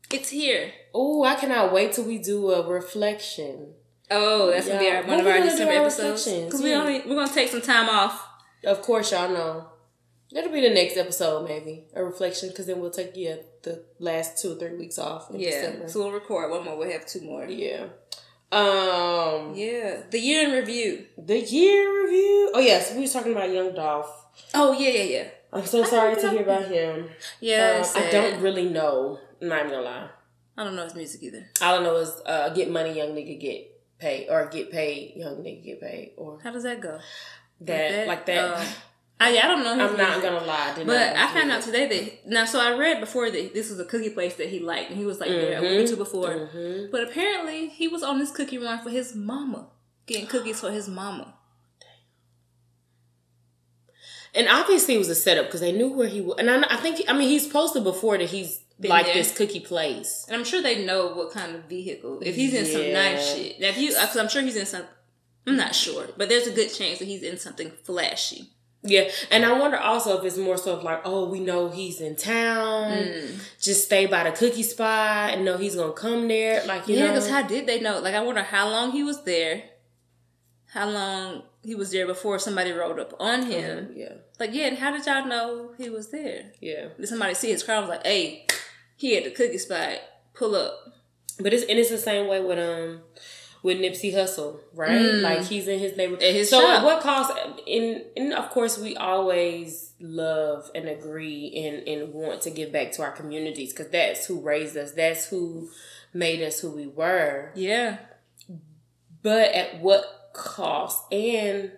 [0.10, 0.72] It's here.
[0.94, 3.74] Oh, I cannot wait till we do a reflection.
[4.10, 6.26] Oh, that's gonna be our, one of our December episodes.
[6.26, 8.28] Because we only we're gonna take some time off.
[8.66, 9.71] Of course, y'all know.
[10.34, 14.42] That'll be the next episode, maybe a reflection, because then we'll take yeah the last
[14.42, 15.28] two or three weeks off.
[15.32, 15.50] Yeah.
[15.50, 15.88] December.
[15.90, 16.78] So we'll record one more.
[16.78, 17.46] We'll have two more.
[17.46, 17.88] Yeah.
[18.52, 21.06] Um, Yeah, the year in review.
[21.18, 22.52] the year review.
[22.54, 24.10] Oh yes, we were talking about Young Dolph.
[24.54, 25.28] Oh yeah, yeah, yeah.
[25.54, 27.10] I'm so sorry to hear about him.
[27.40, 29.20] Yeah, Um, I don't really know.
[29.42, 30.10] I'm not even gonna lie.
[30.58, 31.46] I don't know his music either.
[31.62, 35.38] All I know is uh, get money, young nigga get paid, or get paid, young
[35.38, 37.00] nigga get paid, or How does that go?
[37.62, 38.44] that like that.
[38.46, 38.70] Um, I, yeah,
[39.24, 39.72] I I don't know.
[39.74, 40.24] I'm not music.
[40.24, 40.74] gonna lie.
[40.76, 42.46] I But I found out today that now.
[42.46, 45.06] So I read before that this was a cookie place that he liked, and he
[45.06, 46.30] was like there a week or two before.
[46.54, 46.92] Mhm.
[46.92, 49.68] But apparently, he was on this cookie run for his mama,
[50.08, 51.36] getting cookies for his mama.
[54.34, 56.38] And obviously, it was a setup because they knew where he was.
[56.40, 59.16] And I, I think, I mean, he's posted before that he's Been like there.
[59.16, 60.26] this cookie place.
[60.28, 62.20] And I'm sure they know what kind of vehicle.
[62.22, 64.84] If he's in some nice shit, now if you, because I'm sure he's in some.
[65.46, 68.52] I'm not sure, but there's a good chance that he's in something flashy.
[68.84, 72.02] Yeah, and I wonder also if it's more so of like, oh, we know he's
[72.02, 72.92] in town.
[72.92, 73.40] Mm.
[73.62, 76.66] Just stay by the cookie spot and know he's gonna come there.
[76.66, 78.00] Like you Yeah, because how did they know?
[78.00, 79.64] Like, I wonder how long he was there,
[80.74, 83.92] how long he was there before somebody rolled up on him.
[83.96, 86.52] yeah, Like, yeah, and how did y'all know he was there?
[86.60, 86.88] yeah.
[86.98, 88.48] Did somebody see his car was like, hey,
[88.96, 89.98] he at the cookie spot,
[90.34, 90.74] pull up.
[91.40, 93.02] But it's and it's the same way with um
[93.64, 94.92] with Nipsey Hussle, right?
[94.92, 95.22] Mm.
[95.22, 96.24] Like he's in his neighborhood.
[96.24, 96.80] His so shop.
[96.80, 97.32] at what cost?
[97.68, 102.92] And and of course we always love and agree and and want to give back
[102.94, 104.92] to our communities because that's who raised us.
[104.94, 105.70] That's who
[106.14, 107.52] made us who we were.
[107.56, 107.98] Yeah.
[109.22, 111.12] But at what cost?
[111.14, 111.72] And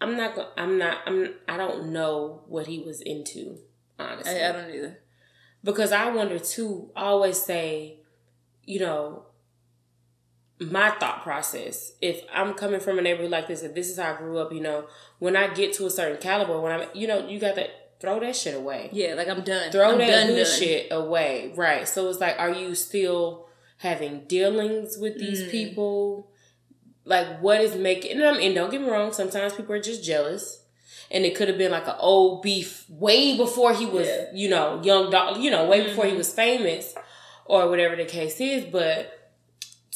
[0.00, 0.34] I'm not.
[0.34, 0.98] go- I'm not.
[1.06, 1.34] I'm.
[1.48, 3.58] I don't know what he was into.
[3.98, 4.98] Honestly, I, I don't either.
[5.64, 6.90] because I wonder too.
[6.94, 8.00] I always say,
[8.64, 9.25] you know,
[10.60, 11.92] my thought process.
[12.00, 14.52] If I'm coming from a neighborhood like this, if this is how I grew up,
[14.52, 14.86] you know,
[15.18, 17.68] when I get to a certain caliber, when I'm, you know, you got to
[18.00, 18.88] throw that shit away.
[18.92, 19.70] Yeah, like I'm done.
[19.70, 20.44] Throw I'm that done, done.
[20.46, 21.86] shit away, right?
[21.86, 23.48] So it's like, are you still
[23.78, 25.50] having dealings with these Mm.
[25.50, 26.30] people?
[27.04, 28.12] Like, what is making?
[28.12, 30.62] And, I'm- and don't get me wrong, sometimes people are just jealous,
[31.10, 34.24] and it could have been like an old beef way before he was, Yeah.
[34.34, 36.18] you know, young Dolph, you know, way before he Mhm.
[36.18, 36.94] was famous,
[37.44, 38.64] or whatever the case is.
[38.64, 39.15] But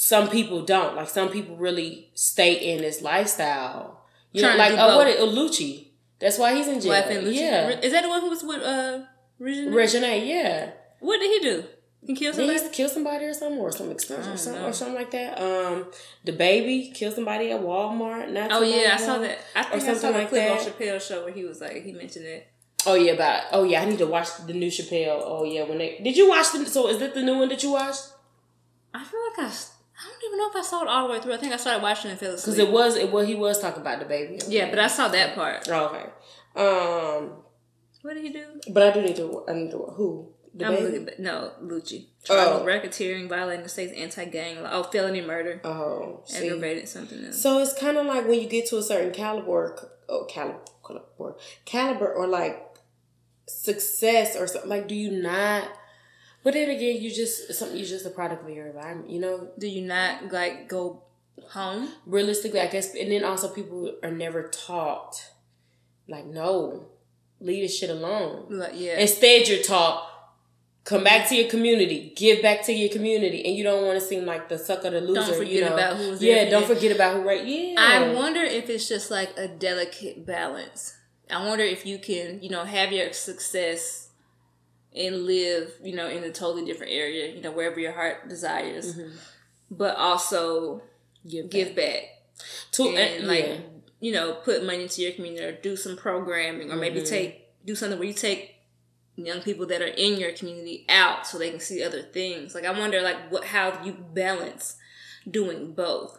[0.03, 0.97] some people don't.
[0.97, 4.01] Like, some people really stay in this lifestyle.
[4.33, 5.35] You know, Trying like oh, what both.
[5.35, 5.89] Lucci?
[6.19, 7.03] That's why he's in jail.
[7.03, 7.35] Lucci.
[7.35, 9.01] Yeah, Is that the one who was with uh
[9.39, 9.77] Regina?
[9.77, 10.17] Regina.
[10.17, 10.71] Yeah.
[11.01, 11.65] What did he do?
[12.03, 12.65] He killed Did somebody?
[12.67, 14.69] he kill somebody or something, or some extortion or something, know.
[14.69, 15.39] or something like that?
[15.39, 15.85] Um,
[16.27, 18.33] DaBaby killed somebody at Walmart.
[18.33, 19.39] Not Oh yeah, I saw that.
[19.55, 20.67] I think I something saw the like clip that.
[20.67, 22.49] on Chappelle's show where he was like he mentioned it.
[22.87, 25.21] Oh yeah, about oh yeah, I need to watch the new Chappelle.
[25.23, 26.65] Oh yeah, when they did you watch the?
[26.65, 28.15] So is that the new one that you watched?
[28.95, 29.55] I feel like I,
[30.01, 31.35] I don't even know if I saw it all the way through.
[31.35, 32.57] I think I started watching and fell asleep.
[32.57, 34.45] Because it was it was he was talking about DaBaby.
[34.49, 35.69] yeah, but I saw that part.
[35.69, 36.07] Oh, okay.
[36.57, 37.33] Um,
[38.03, 38.47] What did he do?
[38.73, 39.45] but I do need to.
[39.49, 40.99] I need to who the I'm baby.
[41.01, 42.07] looking, no, Lucci.
[42.25, 42.67] Trial Oh.
[42.67, 44.71] racketeering, violating the state's anti-gang law.
[44.73, 46.47] Oh, felony murder, Oh, see.
[46.49, 47.41] aggravated something else.
[47.41, 49.79] So it's kind of like when you get to a certain caliber,
[50.09, 50.59] oh, caliber,
[51.67, 52.67] caliber, or like
[53.49, 54.69] success or something.
[54.71, 55.69] Like, do you not?
[56.43, 57.77] But then again, you just something.
[57.77, 59.11] You're just a product of your environment.
[59.11, 61.03] You know, do you not like go
[61.51, 61.89] home?
[62.07, 62.95] realistically, I guess.
[62.95, 65.31] And then also, people are never taught.
[66.09, 66.87] Like, no,
[67.41, 68.47] leave this shit alone.
[68.51, 70.07] Like yeah, Instead, you're taught.
[70.85, 72.13] Come back to your community.
[72.17, 75.01] Give back to your community, and you don't want to seem like the sucker, the
[75.03, 75.35] loser.
[75.35, 75.75] forget you know?
[75.75, 76.75] about who was there Yeah, don't you.
[76.75, 77.29] forget about who.
[77.29, 77.45] Right?
[77.45, 77.75] Yeah.
[77.79, 80.97] I wonder if it's just like a delicate balance.
[81.31, 84.10] I wonder if you can, you know, have your success
[84.95, 88.97] and live, you know, in a totally different area, you know, wherever your heart desires,
[88.97, 89.13] Mhm.
[89.71, 90.83] but also
[91.29, 91.53] give back.
[91.53, 92.03] give back
[92.73, 93.57] to and like, yeah.
[94.01, 97.09] you know, put money into your community or do some programming or maybe Mhm.
[97.09, 98.55] take do something where you take
[99.17, 102.55] young people that are in your community out so they can see other things.
[102.55, 104.77] Like I wonder like what how you balance
[105.31, 106.19] doing both.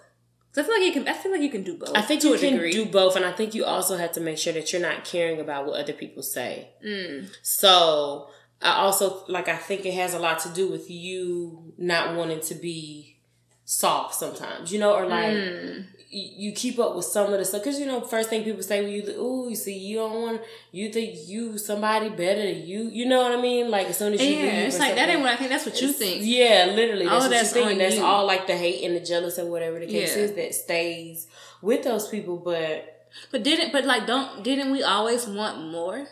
[0.55, 1.07] I feel like you can.
[1.07, 1.95] I feel like you can do both.
[1.95, 2.71] I think to you a can degree.
[2.73, 5.39] do both, and I think you also have to make sure that you're not caring
[5.39, 6.69] about what other people say.
[6.85, 7.29] Mm.
[7.41, 8.29] So
[8.61, 12.41] I also like I think it has a lot to do with you not wanting
[12.41, 13.17] to be
[13.65, 15.85] soft sometimes, you know, or like Mm.
[16.13, 18.81] you keep up with some of the stuff because you know first thing people say
[18.83, 20.41] when you ooh you see you don't want
[20.73, 24.13] you think you somebody better than you you know what I mean like as soon
[24.13, 25.49] as you Yeah, it's like that ain't what I think.
[25.51, 26.17] That's what you think.
[26.23, 27.05] Yeah, literally.
[27.07, 27.79] All That's of what that's you think.
[27.79, 28.03] that's you.
[28.03, 30.23] all like the hate and the jealous and whatever the case Yeah.
[30.23, 31.27] is that stays
[31.61, 32.35] with those people.
[32.37, 36.07] But But didn't but like don't didn't we always want more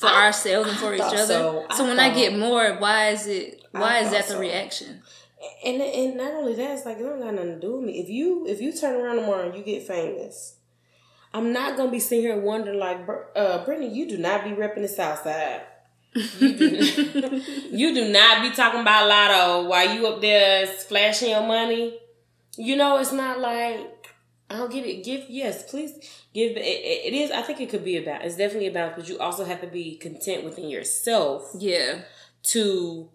[0.00, 1.26] for I- ourselves and for I each other?
[1.26, 1.66] so.
[1.76, 4.40] So, I when I get more, why is it why is that the so.
[4.40, 5.02] reaction?
[5.64, 8.00] and and not only that, it's like it don't got nothing to do with me.
[8.00, 10.56] If you if you turn around tomorrow and you get famous,
[11.32, 12.98] I'm not gonna be sitting here wondering like,
[13.36, 15.62] uh, Brittany, you do not be repping the South Side.
[16.14, 16.66] You do,
[17.70, 21.98] you do not be talking about lotto while you up there flashing your money.
[22.58, 23.99] you know, it's not like
[24.50, 25.04] I don't get it.
[25.04, 25.92] Give yes, please
[26.34, 26.56] give.
[26.56, 27.30] It, it, is.
[27.30, 28.24] I think it could be about.
[28.24, 32.00] It's definitely about, but you also have to be content within yourself Yeah.
[32.44, 33.08] to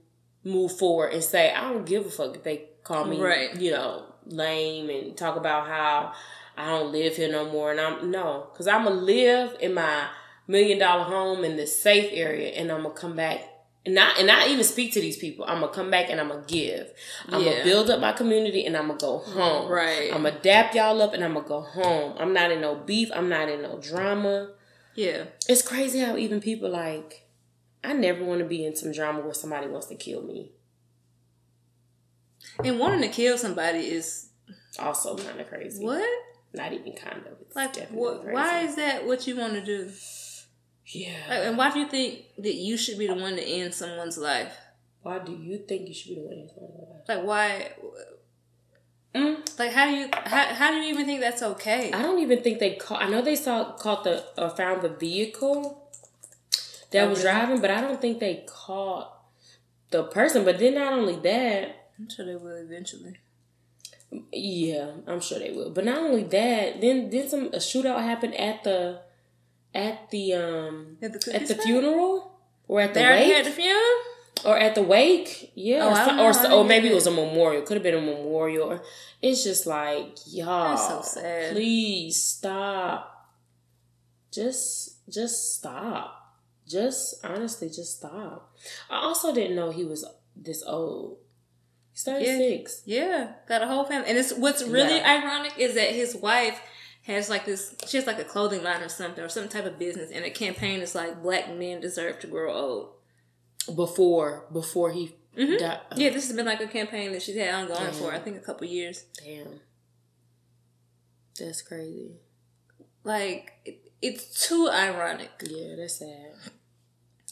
[0.46, 3.54] move forward and say, I don't give a fuck if they call me, Right.
[3.60, 6.14] you know, lame and talk about how
[6.58, 7.72] I don't live here no more.
[7.72, 10.08] And I'm no, because I'm gonna live in my
[10.48, 13.42] million dollar home in this safe area, and I'm gonna come back.
[13.86, 15.46] And not and not even speak to these people.
[15.48, 16.92] I'm gonna come back and I'm gonna give.
[17.30, 17.52] I'm Yeah.
[17.52, 19.72] gonna build up my community and I'm gonna go home.
[19.72, 20.12] Right.
[20.14, 22.16] I'm gonna dap y'all up and I'm gonna go home.
[22.18, 23.10] I'm not in no beef.
[23.14, 24.54] I'm not in no drama.
[24.96, 25.26] Yeah.
[25.48, 27.28] It's crazy how even people like,
[27.84, 30.52] I never want to be in some drama where somebody wants to kill me.
[32.64, 34.30] And wanting to kill somebody is
[34.80, 35.84] Also kind of crazy.
[35.84, 36.08] what?
[36.54, 37.34] Not even kind of.
[37.42, 37.94] It's Like crazy.
[37.96, 39.92] Why is that what you want to do?
[40.88, 41.18] Yeah.
[41.30, 44.18] Like, and why do you think that you should be the one to end someone's
[44.18, 44.56] life?
[45.02, 47.72] Why do you think you should be the one in front of Like why?
[49.14, 49.60] Mm.
[49.60, 51.92] Like how do you how, how do you even think that's okay?
[51.92, 53.02] I don't even think they caught.
[53.02, 55.90] I know they saw caught the or found the vehicle
[56.92, 57.32] that Oh, was really?
[57.32, 59.12] driving, but I don't think they caught
[59.92, 60.44] the person.
[60.44, 63.18] But then not only that, I'm sure they will eventually.
[64.32, 65.72] Yeah, I'm sure they will.
[65.72, 69.02] But not only that, then then some a shootout happened at the
[69.76, 73.96] at the um At the, at the funeral or at the wake had the funeral.
[74.46, 75.52] or at the wake.
[75.56, 77.62] Yeah, Oh, or, so- or, so- or maybe it was a memorial.
[77.64, 78.80] Could have been a memorial.
[79.22, 80.70] It's just like y'all.
[80.76, 81.54] That's so sad.
[81.54, 83.12] Please stop.
[84.32, 86.12] Just just stop.
[86.68, 88.56] Just honestly, just stop.
[88.90, 90.06] I also didn't know he was
[90.36, 91.18] this old.
[91.92, 92.82] He's thirty six.
[92.86, 94.10] Yeah, got a whole family.
[94.10, 95.22] And it's what's really Yeah.
[95.24, 96.60] ironic is that his wife
[97.14, 97.76] has like this.
[97.88, 100.30] She has like a clothing line or something, or some type of business, and a
[100.32, 102.92] campaign is like black men deserve to grow old.
[103.76, 105.58] before before he Mhm.
[105.58, 105.80] died.
[105.96, 108.42] Yeah, this has been like a campaign that she's had ongoing for I think a
[108.42, 109.06] couple years.
[109.24, 109.60] Damn,
[111.40, 112.12] that's crazy.
[113.04, 115.32] Like it, it's too ironic.
[115.42, 116.34] Yeah, that's sad.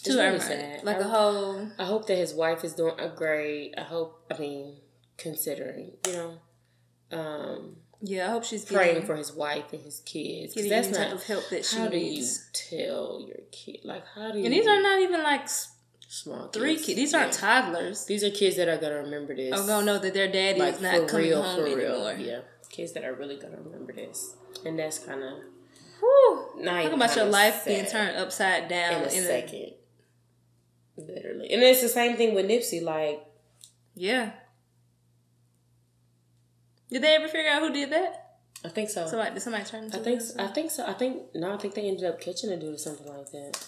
[0.03, 0.41] Too ironic.
[0.41, 0.83] sad.
[0.83, 1.67] Like I- a whole.
[1.79, 3.73] I hope that his wife is doing a great.
[3.77, 4.25] I hope.
[4.31, 4.81] I mean,
[5.17, 6.39] considering you know,
[7.11, 10.53] um, Yeah, I hope she's praying for his wife and his kids.
[10.53, 11.15] getting that's any type not.
[11.15, 12.49] of help that she How do needs.
[12.71, 13.79] you tell your kid?
[13.85, 14.43] Like, how do you?
[14.45, 15.47] And these are not even like
[16.09, 16.95] small three kids.
[16.97, 18.05] These aren't toddlers.
[18.05, 19.57] These are kids that are gonna remember this.
[19.57, 22.07] I'm gonna know that their daddy like is not for coming real, home for real.
[22.07, 22.15] anymore.
[22.27, 22.39] Yeah,
[22.69, 24.35] kids that are really gonna remember this,
[24.65, 25.33] and that's kind of
[26.65, 29.73] Talk about your life being turned upside down in a in a- second.
[30.97, 31.49] Literally.
[31.51, 32.81] And it's the same thing with Nipsey.
[32.81, 33.25] Like,
[33.95, 34.31] Yeah.
[36.93, 38.37] Did they ever figure out who did that?
[38.63, 39.07] I think so.
[39.07, 40.35] Somebody did somebody turn into I think so.
[40.37, 40.85] I think so.
[40.85, 41.53] I think no.
[41.53, 43.67] I think they ended up catching a dude or something like that.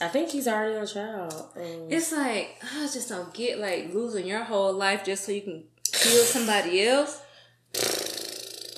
[0.00, 1.52] I think he's already on trial.
[1.56, 5.42] Um, It's like I just don't get like losing your whole life just so you
[5.42, 7.22] can kill somebody else.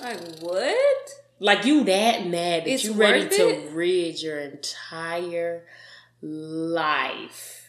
[0.01, 1.09] Like what?
[1.39, 5.65] like you that mad that It's you ready to rid your entire
[6.21, 7.68] life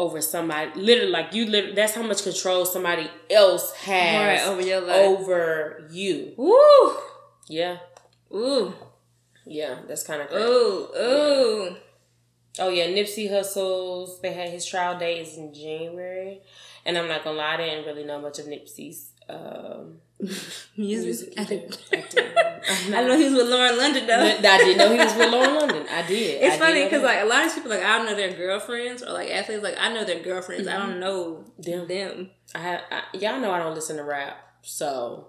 [0.00, 0.70] over somebody.
[0.74, 1.46] Literally, like you.
[1.46, 4.96] Literally, that's how much control somebody else has Right over your life.
[4.96, 6.32] over you.
[6.36, 6.96] Woo!
[7.48, 7.76] Yeah,
[8.34, 8.72] Ooh!
[9.46, 9.80] yeah.
[9.86, 10.32] That's kind of.
[10.32, 10.88] Ooh!
[10.96, 11.76] Ooh!
[12.58, 14.20] Oh yeah, Nipsey Hussle's.
[14.20, 16.40] They had his trial date is in January,
[16.84, 19.96] and I'm not gonna lie, I didn't really know much of Nipsey's um,
[20.76, 21.34] Music.
[21.34, 21.38] Did.
[21.40, 21.78] I didn't.
[21.88, 24.20] I'm I not- know he was with Lauren London though.
[24.20, 25.86] I didn't know he was with Lauren London.
[25.90, 26.42] I did.
[26.42, 29.02] It's I funny because like a lot of people like I don't know their girlfriends
[29.02, 30.68] or like athletes like I know their girlfriends.
[30.68, 31.86] I don't know Them.
[31.88, 32.30] them.
[32.54, 35.28] I have I, y'all know I don't listen to rap, so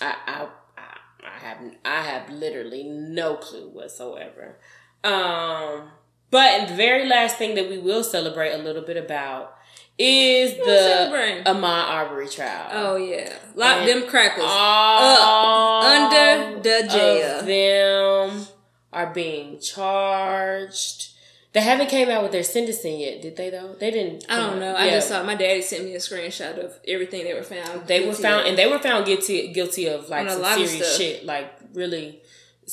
[0.00, 4.58] I I I, I have I have literally no clue whatsoever.
[5.04, 5.90] Um,
[6.30, 9.56] but the very last thing that we will celebrate a little bit about
[9.98, 11.42] is the?
[11.46, 12.68] Ahmaud Arbery trial.
[12.72, 14.44] Oh yeah, lock And them crackers.
[14.46, 17.40] all under the jail.
[17.40, 18.46] of them
[18.92, 21.08] are being charged.
[21.52, 23.50] They haven't came out with their sentencing yet, did they?
[23.50, 24.24] Though they didn't.
[24.28, 24.70] I don't know.
[24.70, 24.90] out- I yeah.
[24.92, 27.86] just saw my daddy sent me a screenshot of everything they were found.
[27.86, 28.46] They were found, of.
[28.46, 32.21] and they were found guilty guilty of like some serious shit, like really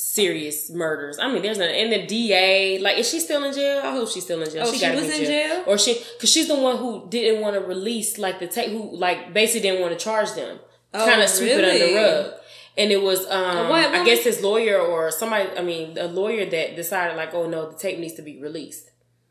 [0.00, 1.18] serious murders.
[1.18, 3.80] I mean, there's no, and the DA, like, is she still in jail?
[3.84, 4.64] I hope she's still in jail.
[4.66, 5.64] Oh, she gotta was in jail?
[5.66, 8.96] or she, because she's the one who didn't want to release like the tape, who
[8.96, 10.58] like basically didn't want to charge them,
[10.94, 12.32] Oh, kind of sweep it under the rug.
[12.78, 16.48] And it was, um, white I guess his lawyer or somebody, I mean, a lawyer
[16.48, 18.90] that decided like, oh no, the tape needs to be released.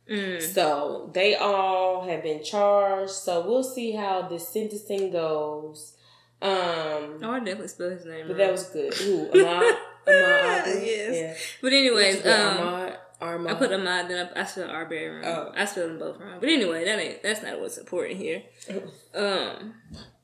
[0.09, 0.41] Mm.
[0.41, 3.11] So they all have been charged.
[3.11, 5.93] So we'll see how the sentencing goes.
[6.41, 8.28] Um, Oh, I definitely spelled his name.
[8.28, 8.38] but wrong.
[8.38, 8.93] that was good.
[9.01, 9.30] Ooh,
[10.10, 10.86] Ahmad, Arbery.
[10.89, 11.16] Yes.
[11.16, 11.34] Yeah.
[11.62, 13.53] But anyways, um, Ahmad, Ahmad.
[13.53, 15.26] I put Ahmad, then I, I spelled Arbery wrong.
[15.26, 15.51] Oh.
[15.55, 16.38] I spelled them both wrong.
[16.39, 18.43] But anyway, that ain't that's not what's important here.
[19.14, 19.74] Um,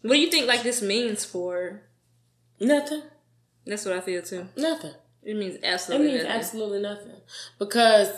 [0.02, 1.82] What do you think like this means for?
[2.60, 3.02] Nothing.
[3.66, 4.48] That's what I feel too.
[4.56, 4.94] Nothing.
[5.24, 6.08] It means absolutely.
[6.08, 6.38] It means nothing.
[6.40, 7.22] absolutely nothing.
[7.58, 8.10] Because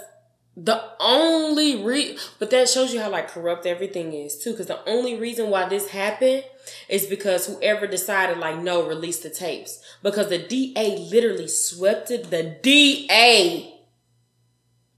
[0.60, 4.52] the only re but that shows you how like corrupt everything is too.
[4.52, 6.44] Because the only reason why this happened
[6.90, 9.80] is because whoever decided like no, release the tapes.
[10.02, 12.32] Because the DA literally swept it.
[12.32, 13.72] The DA,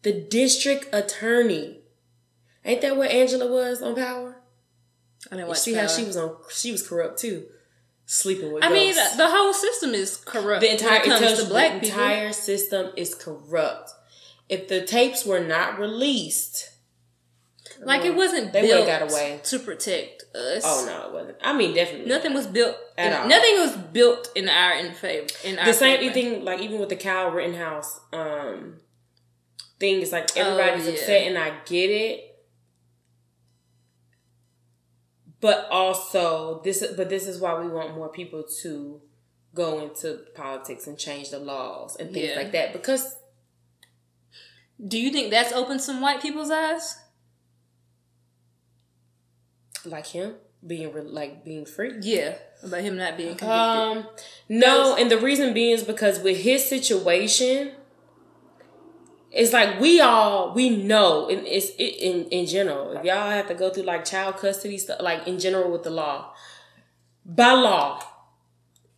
[0.03, 1.81] the district attorney.
[2.63, 4.41] Ain't that what Angela was on Power?
[5.29, 6.37] I didn't watch see how she was on?
[6.49, 7.47] She was corrupt too,
[8.05, 8.63] sleeping with.
[8.63, 9.17] I mean, ghosts.
[9.17, 10.61] the whole system is corrupt.
[10.61, 11.99] the entire it tells to black the people.
[11.99, 13.91] entire system is corrupt.
[14.49, 16.69] If the tapes were not released,
[17.81, 19.39] like it wasn't They built got away.
[19.43, 20.63] to protect us.
[20.65, 21.37] oh no, it wasn't.
[21.41, 22.75] I mean, definitely Nothing was built.
[22.97, 23.27] At in- all.
[23.27, 25.27] Nothing was built in our in favor.
[25.45, 26.13] In our The same favor.
[26.13, 28.77] thing, like even with the Kyle Rittenhouse um
[29.79, 30.95] thing, it's like everybody's Oh, yeah.
[30.97, 32.25] upset, and I get it.
[35.41, 39.01] But also, this but this is why we want more people to
[39.55, 42.35] go into politics and change the laws and things Yeah.
[42.35, 43.15] like that because
[44.85, 46.97] Do you think that's opened some white people's eyes?
[49.85, 51.93] like him being re- like being free.
[52.01, 53.49] Yeah, about him not being convicted.
[53.49, 54.07] Um,
[54.47, 57.71] no, and the reason being is because with his situation,
[59.31, 62.97] it's like we all we know, and it's it, in in general.
[62.97, 65.91] If y'all have to go through like child custody stuff, like in general with the
[65.91, 66.33] law,
[67.25, 68.03] by law,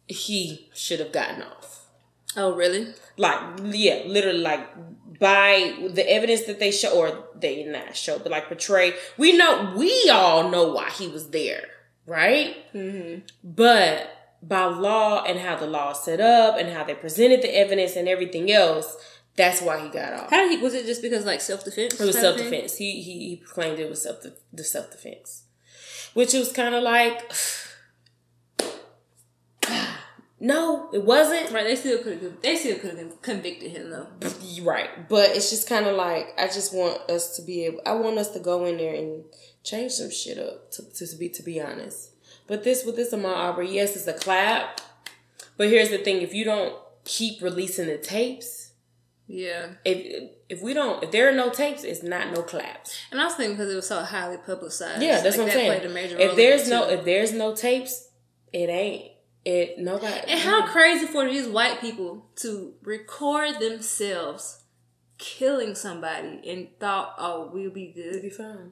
[0.08, 1.86] he should have gotten off.
[2.38, 2.94] oh, really?
[3.18, 4.68] Like yeah, literally like
[5.22, 8.94] by the evidence that they show or they not show, but like portray.
[9.20, 11.64] We know we all know why he was there,
[12.08, 12.58] right?
[12.74, 13.20] Mm-hmm.
[13.44, 14.10] But
[14.42, 17.96] by law and how the law is set up and how they presented the evidence
[17.96, 18.98] and everything else,
[19.36, 20.32] that's why he got off.
[20.32, 20.58] How did he?
[20.58, 22.02] Was it just because like self defense?
[22.02, 22.78] It was self defense.
[22.78, 25.44] He, he he proclaimed it was self the self defense,
[26.16, 27.32] which was kind of like,
[30.44, 31.52] no, it wasn't.
[31.52, 32.42] Right, they still could have.
[32.42, 34.08] They still could have convicted him though.
[34.64, 37.80] Right, but it's just kind of like I just want us to be able.
[37.86, 39.24] I want us to go in there and
[39.64, 40.72] change some shit up.
[40.72, 42.10] To, to be to be honest,
[42.48, 44.82] but this with this Ahmaud Arbery, yes, it's a clap.
[45.58, 46.74] But here's the thing: if you don't
[47.04, 48.72] keep releasing the tapes,
[49.28, 52.98] Yeah, if if we don't, if there are no tapes, it's not no claps.
[53.12, 55.04] and I was thinking because it was so highly publicized.
[55.04, 55.80] Yeah, that's like, what I'm that saying.
[55.82, 56.94] Played a major role If there's no too.
[56.96, 58.10] if there's no tapes,
[58.52, 59.11] it ain't
[59.46, 59.78] it.
[59.80, 60.30] Nobody.
[60.30, 60.68] And how mm.
[60.68, 64.64] crazy for these white people to record themselves
[65.18, 68.16] killing somebody and thought, oh, we'll be good.
[68.16, 68.72] It'll be fine.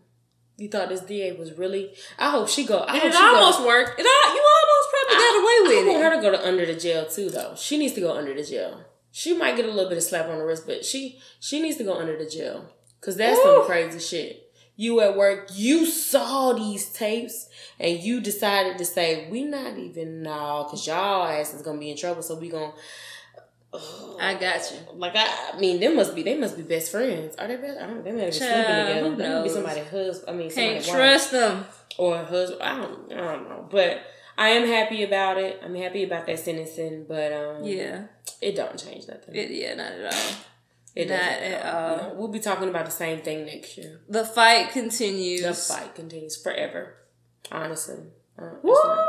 [0.57, 1.93] You thought this DA was really?
[2.17, 2.79] I hope she go.
[2.79, 3.99] I And hope it she almost go, worked.
[3.99, 6.03] It all, you almost probably got away with I with want it.
[6.03, 7.53] her to go to under the jail too, though.
[7.55, 8.83] She needs to go under the jail.
[9.11, 11.77] She might get a little bit of slap on the wrist, but she she needs
[11.77, 13.43] to go under the jail because that's Ooh.
[13.43, 14.48] some crazy shit.
[14.79, 17.49] You at work, you saw these tapes,
[17.81, 21.91] and you decided to say, "We not even know, cause y'all ass is gonna be
[21.91, 22.71] in trouble, so we gonna."
[24.19, 24.77] I got you.
[24.95, 27.35] Like I, I mean, they must be they must be best friends.
[27.37, 27.77] Are they best?
[27.77, 27.97] I don't.
[27.97, 29.09] Know they might be sleeping together.
[29.09, 30.29] who They be somebody husband.
[30.29, 31.65] I mean, Can't trust them.
[31.97, 32.61] or husband.
[32.63, 33.11] I don't.
[33.11, 33.67] I don't know.
[33.69, 34.01] But
[34.37, 35.61] I am happy about it.
[35.61, 37.05] I'm happy about that sentencing.
[37.07, 38.03] But um, Yeah,
[38.41, 39.35] it don't change nothing.
[39.35, 40.31] it, yeah, not at all.
[40.95, 41.97] It not doesn't at all.
[41.97, 43.99] No, we'll be talking about the same thing next year.
[44.09, 45.43] The fight continues.
[45.43, 46.95] The fight continues forever.
[47.51, 47.97] Honestly,
[48.37, 48.73] uh, it's Woo!
[48.73, 49.07] not-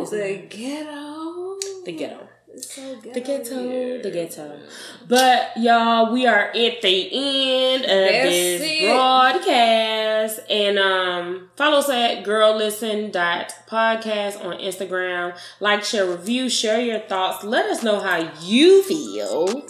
[0.00, 0.50] It's the not.
[0.50, 1.58] ghetto.
[1.84, 2.28] the ghetto.
[2.60, 2.96] So.
[3.14, 4.02] The ghetto, here.
[4.02, 4.58] the ghetto.
[5.06, 8.90] But y'all, we are at the end of That's this it.
[8.92, 10.40] broadcast.
[10.50, 15.38] And um follow us at girllisten.podcast on Instagram.
[15.60, 17.44] Like, share, review, share your thoughts.
[17.44, 19.62] Let us know how you feel.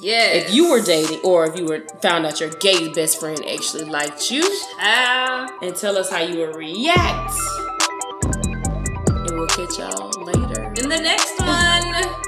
[0.00, 0.48] Yes.
[0.48, 3.84] If you were dating or if you were found out your gay best friend actually
[3.84, 4.42] liked you.
[4.78, 5.48] Ah.
[5.62, 7.34] And tell us how you would react.
[9.06, 10.72] And we'll catch y'all later.
[10.76, 12.25] in the next one.